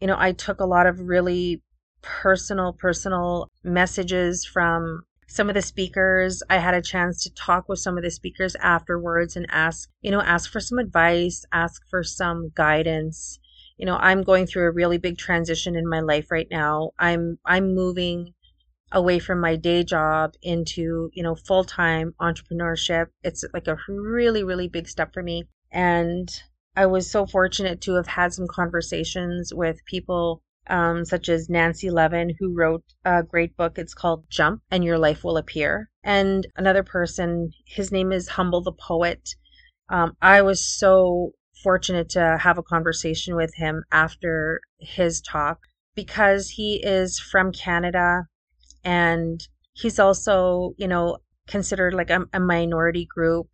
You 0.00 0.06
know, 0.06 0.16
I 0.18 0.32
took 0.32 0.60
a 0.60 0.66
lot 0.66 0.86
of 0.86 1.00
really 1.00 1.62
personal, 2.02 2.72
personal 2.72 3.48
messages 3.64 4.44
from 4.44 5.04
some 5.28 5.48
of 5.48 5.54
the 5.54 5.62
speakers. 5.62 6.42
I 6.50 6.58
had 6.58 6.74
a 6.74 6.82
chance 6.82 7.22
to 7.22 7.32
talk 7.32 7.68
with 7.68 7.78
some 7.78 7.96
of 7.96 8.04
the 8.04 8.10
speakers 8.10 8.54
afterwards 8.56 9.36
and 9.36 9.46
ask, 9.48 9.88
you 10.02 10.10
know, 10.10 10.20
ask 10.20 10.50
for 10.50 10.60
some 10.60 10.78
advice, 10.78 11.46
ask 11.52 11.80
for 11.88 12.02
some 12.02 12.50
guidance. 12.54 13.38
You 13.82 13.86
know, 13.86 13.96
I'm 13.96 14.22
going 14.22 14.46
through 14.46 14.68
a 14.68 14.70
really 14.70 14.98
big 14.98 15.18
transition 15.18 15.74
in 15.74 15.88
my 15.88 15.98
life 15.98 16.30
right 16.30 16.46
now. 16.48 16.92
I'm 17.00 17.40
I'm 17.44 17.74
moving 17.74 18.32
away 18.92 19.18
from 19.18 19.40
my 19.40 19.56
day 19.56 19.82
job 19.82 20.34
into, 20.40 21.10
you 21.14 21.24
know, 21.24 21.34
full-time 21.34 22.14
entrepreneurship. 22.20 23.06
It's 23.24 23.44
like 23.52 23.66
a 23.66 23.78
really 23.88 24.44
really 24.44 24.68
big 24.68 24.86
step 24.88 25.12
for 25.12 25.24
me 25.24 25.48
and 25.72 26.30
I 26.76 26.86
was 26.86 27.10
so 27.10 27.26
fortunate 27.26 27.80
to 27.80 27.94
have 27.96 28.06
had 28.06 28.32
some 28.32 28.46
conversations 28.46 29.52
with 29.52 29.84
people 29.84 30.42
um, 30.68 31.04
such 31.04 31.28
as 31.28 31.50
Nancy 31.50 31.90
Levin, 31.90 32.36
who 32.38 32.54
wrote 32.54 32.84
a 33.04 33.24
great 33.24 33.56
book. 33.56 33.78
It's 33.78 33.94
called 33.94 34.30
Jump 34.30 34.62
and 34.70 34.84
Your 34.84 34.96
Life 34.96 35.24
Will 35.24 35.38
Appear. 35.38 35.90
And 36.04 36.46
another 36.56 36.84
person, 36.84 37.50
his 37.66 37.90
name 37.90 38.12
is 38.12 38.28
Humble 38.28 38.62
the 38.62 38.72
Poet. 38.72 39.34
Um, 39.88 40.16
I 40.22 40.42
was 40.42 40.64
so 40.64 41.32
fortunate 41.62 42.08
to 42.10 42.38
have 42.40 42.58
a 42.58 42.62
conversation 42.62 43.36
with 43.36 43.54
him 43.54 43.84
after 43.92 44.60
his 44.78 45.20
talk 45.20 45.60
because 45.94 46.50
he 46.50 46.82
is 46.84 47.18
from 47.18 47.52
Canada 47.52 48.26
and 48.84 49.46
he's 49.72 49.98
also, 49.98 50.74
you 50.76 50.88
know, 50.88 51.18
considered 51.46 51.94
like 51.94 52.10
a, 52.10 52.24
a 52.32 52.40
minority 52.40 53.06
group. 53.06 53.48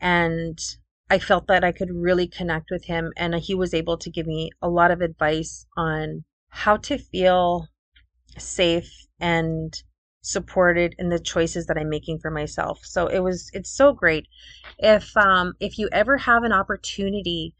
And 0.00 0.58
I 1.10 1.18
felt 1.18 1.46
that 1.48 1.64
I 1.64 1.72
could 1.72 1.90
really 1.92 2.26
connect 2.26 2.70
with 2.70 2.84
him 2.84 3.12
and 3.16 3.34
he 3.34 3.54
was 3.54 3.74
able 3.74 3.98
to 3.98 4.10
give 4.10 4.26
me 4.26 4.50
a 4.62 4.68
lot 4.68 4.90
of 4.90 5.00
advice 5.00 5.66
on 5.76 6.24
how 6.48 6.76
to 6.78 6.98
feel 6.98 7.68
safe 8.38 9.06
and 9.20 9.74
supported 10.24 10.94
in 10.98 11.10
the 11.10 11.18
choices 11.18 11.66
that 11.66 11.76
I'm 11.76 11.90
making 11.90 12.18
for 12.18 12.30
myself. 12.30 12.80
So 12.82 13.06
it 13.06 13.20
was 13.20 13.50
it's 13.52 13.70
so 13.70 13.92
great. 13.92 14.26
If 14.78 15.16
um 15.16 15.52
if 15.60 15.78
you 15.78 15.88
ever 15.92 16.16
have 16.16 16.42
an 16.42 16.52
opportunity 16.52 17.54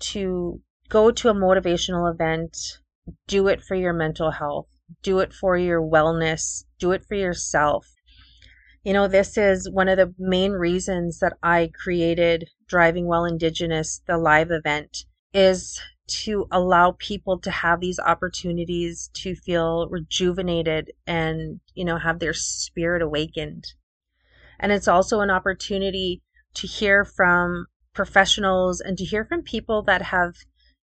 to 0.00 0.60
go 0.88 1.10
to 1.10 1.28
a 1.30 1.34
motivational 1.34 2.12
event, 2.12 2.78
do 3.26 3.48
it 3.48 3.62
for 3.62 3.74
your 3.74 3.94
mental 3.94 4.30
health, 4.32 4.66
do 5.02 5.20
it 5.20 5.32
for 5.32 5.56
your 5.56 5.80
wellness, 5.80 6.64
do 6.78 6.92
it 6.92 7.04
for 7.06 7.14
yourself. 7.14 7.88
You 8.84 8.92
know, 8.92 9.08
this 9.08 9.38
is 9.38 9.68
one 9.70 9.88
of 9.88 9.96
the 9.96 10.14
main 10.18 10.52
reasons 10.52 11.20
that 11.20 11.36
I 11.42 11.70
created 11.82 12.48
Driving 12.66 13.06
While 13.06 13.24
Indigenous, 13.24 14.02
the 14.06 14.18
live 14.18 14.50
event, 14.50 15.04
is 15.32 15.80
to 16.10 16.46
allow 16.50 16.96
people 16.98 17.38
to 17.38 17.50
have 17.50 17.80
these 17.80 17.98
opportunities 17.98 19.10
to 19.14 19.34
feel 19.34 19.88
rejuvenated 19.88 20.92
and, 21.06 21.60
you 21.74 21.84
know, 21.84 21.98
have 21.98 22.18
their 22.18 22.34
spirit 22.34 23.02
awakened. 23.02 23.64
And 24.58 24.72
it's 24.72 24.88
also 24.88 25.20
an 25.20 25.30
opportunity 25.30 26.22
to 26.54 26.66
hear 26.66 27.04
from 27.04 27.66
professionals 27.94 28.80
and 28.80 28.98
to 28.98 29.04
hear 29.04 29.24
from 29.24 29.42
people 29.42 29.82
that 29.82 30.02
have, 30.02 30.34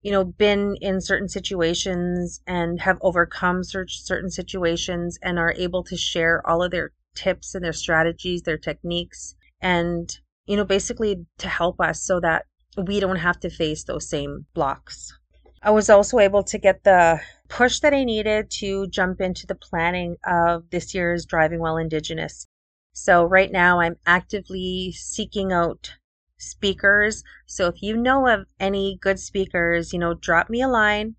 you 0.03 0.13
know, 0.13 0.25
been 0.25 0.77
in 0.81 1.01
certain 1.01 1.29
situations 1.29 2.41
and 2.47 2.81
have 2.81 2.99
overcome 3.01 3.63
certain 3.65 4.31
situations 4.31 5.19
and 5.23 5.39
are 5.39 5.55
able 5.57 5.83
to 5.85 5.97
share 5.97 6.47
all 6.49 6.63
of 6.63 6.71
their 6.71 6.93
tips 7.15 7.55
and 7.55 7.65
their 7.65 7.73
strategies, 7.73 8.43
their 8.43 8.59
techniques, 8.59 9.35
and, 9.61 10.19
you 10.47 10.57
know, 10.57 10.65
basically 10.65 11.25
to 11.39 11.49
help 11.49 11.81
us 11.81 12.03
so 12.03 12.21
that 12.21 12.45
we 12.77 13.01
don't 13.01 13.17
have 13.17 13.41
to 13.41 13.51
face 13.51 13.85
those 13.85 14.09
same 14.09 14.47
blocks. 14.55 15.13
I 15.63 15.71
was 15.71 15.89
also 15.89 16.19
able 16.19 16.43
to 16.45 16.59
get 16.59 16.85
the 16.85 17.21
push 17.49 17.81
that 17.81 17.95
I 17.95 18.05
needed 18.05 18.51
to 18.59 18.87
jump 18.89 19.21
into 19.21 19.47
the 19.47 19.55
planning 19.55 20.17
of 20.27 20.69
this 20.71 20.95
year's 20.95 21.25
Driving 21.25 21.61
While 21.61 21.79
Indigenous. 21.79 22.47
So, 22.93 23.25
right 23.25 23.51
now, 23.51 23.81
I'm 23.81 23.97
actively 24.07 24.93
seeking 24.93 25.53
out 25.53 25.95
speakers. 26.37 27.25
So, 27.47 27.67
if 27.69 27.83
you 27.83 27.97
know 27.97 28.29
of 28.29 28.47
any 28.61 28.99
good 29.01 29.19
speakers, 29.19 29.93
you 29.93 29.99
know, 29.99 30.15
drop 30.15 30.51
me 30.51 30.61
a 30.61 30.69
line 30.69 31.17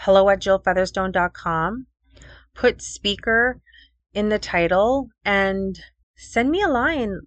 hello 0.00 0.30
at 0.30 0.40
jillfeatherstone.com. 0.40 1.86
Put 2.54 2.80
speaker 2.80 3.60
in 4.14 4.30
the 4.30 4.38
title 4.38 5.10
and 5.26 5.78
send 6.16 6.50
me 6.50 6.62
a 6.62 6.68
line. 6.68 7.20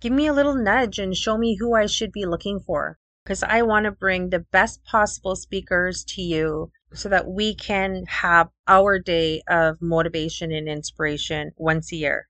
Give 0.00 0.12
me 0.12 0.26
a 0.26 0.32
little 0.32 0.56
nudge 0.56 0.98
and 0.98 1.16
show 1.16 1.38
me 1.38 1.56
who 1.56 1.74
I 1.74 1.86
should 1.86 2.10
be 2.10 2.26
looking 2.26 2.58
for 2.58 2.98
because 3.26 3.42
I 3.42 3.62
want 3.62 3.86
to 3.86 3.90
bring 3.90 4.30
the 4.30 4.38
best 4.38 4.84
possible 4.84 5.34
speakers 5.34 6.04
to 6.10 6.22
you 6.22 6.70
so 6.92 7.08
that 7.08 7.26
we 7.26 7.56
can 7.56 8.04
have 8.06 8.50
our 8.68 9.00
day 9.00 9.42
of 9.48 9.82
motivation 9.82 10.52
and 10.52 10.68
inspiration 10.68 11.50
once 11.56 11.90
a 11.90 11.96
year. 11.96 12.28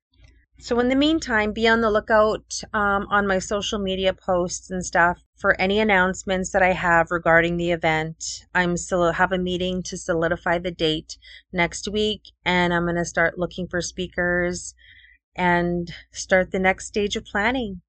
So, 0.58 0.80
in 0.80 0.88
the 0.88 0.96
meantime, 0.96 1.52
be 1.52 1.68
on 1.68 1.82
the 1.82 1.90
lookout 1.90 2.62
um, 2.72 3.06
on 3.10 3.26
my 3.26 3.40
social 3.40 3.78
media 3.78 4.14
posts 4.14 4.70
and 4.70 4.82
stuff 4.82 5.18
for 5.36 5.60
any 5.60 5.80
announcements 5.80 6.50
that 6.52 6.62
I 6.62 6.72
have 6.72 7.10
regarding 7.10 7.58
the 7.58 7.72
event. 7.72 8.46
I'm 8.54 8.78
still 8.78 9.12
have 9.12 9.32
a 9.32 9.38
meeting 9.38 9.82
to 9.82 9.98
solidify 9.98 10.60
the 10.60 10.70
date 10.70 11.18
next 11.52 11.88
week, 11.88 12.22
and 12.46 12.72
I'm 12.72 12.84
going 12.84 12.96
to 12.96 13.04
start 13.04 13.38
looking 13.38 13.68
for 13.68 13.82
speakers 13.82 14.74
and 15.36 15.92
start 16.10 16.52
the 16.52 16.58
next 16.58 16.86
stage 16.86 17.16
of 17.16 17.26
planning. 17.26 17.82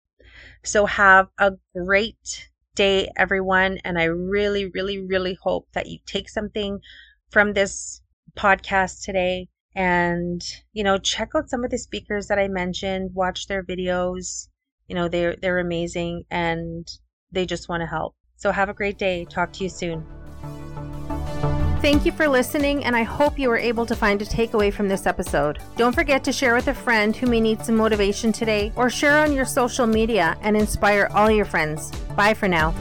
So, 0.61 0.87
have 0.87 1.29
a 1.39 1.53
great 1.73 2.49
day, 2.77 3.09
everyone. 3.17 3.79
And 3.83 3.99
I 3.99 4.05
really, 4.05 4.67
really, 4.73 4.99
really 4.99 5.37
hope 5.41 5.67
that 5.73 5.87
you 5.87 5.97
take 6.05 6.29
something 6.29 6.79
from 7.29 7.51
this 7.53 8.01
podcast 8.37 9.03
today 9.03 9.49
and 9.75 10.41
you 10.73 10.83
know 10.83 10.97
check 10.97 11.29
out 11.35 11.49
some 11.49 11.63
of 11.63 11.71
the 11.71 11.77
speakers 11.77 12.27
that 12.27 12.37
i 12.37 12.47
mentioned 12.47 13.09
watch 13.13 13.47
their 13.47 13.63
videos. 13.63 14.47
You 14.87 14.95
know 14.95 15.07
they're 15.09 15.35
they're 15.41 15.59
amazing 15.59 16.23
and 16.31 16.87
they 17.31 17.45
just 17.45 17.67
want 17.67 17.81
to 17.81 17.87
help. 17.87 18.15
So 18.37 18.51
have 18.51 18.69
a 18.69 18.73
great 18.73 18.97
day. 18.97 19.25
Talk 19.25 19.51
to 19.53 19.63
you 19.63 19.69
soon 19.69 20.05
Thank 21.87 22.05
you 22.05 22.11
for 22.11 22.27
listening, 22.27 22.83
and 22.83 22.97
I 22.97 23.03
hope 23.03 23.39
you 23.39 23.47
were 23.47 23.57
able 23.57 23.85
to 23.85 23.95
find 23.95 24.21
a 24.21 24.25
takeaway 24.25 24.73
from 24.73 24.89
this 24.89 25.05
episode. 25.05 25.59
Don't 25.77 25.95
forget 25.95 26.21
to 26.25 26.33
share 26.33 26.53
with 26.53 26.67
a 26.67 26.73
friend 26.73 27.15
who 27.15 27.27
may 27.27 27.39
need 27.39 27.63
some 27.63 27.77
motivation 27.77 28.33
today, 28.33 28.73
or 28.75 28.89
share 28.89 29.19
on 29.19 29.31
your 29.31 29.45
social 29.45 29.87
media 29.87 30.37
and 30.41 30.57
inspire 30.57 31.09
all 31.13 31.31
your 31.31 31.45
friends. 31.45 31.91
Bye 32.17 32.33
for 32.33 32.49
now. 32.49 32.71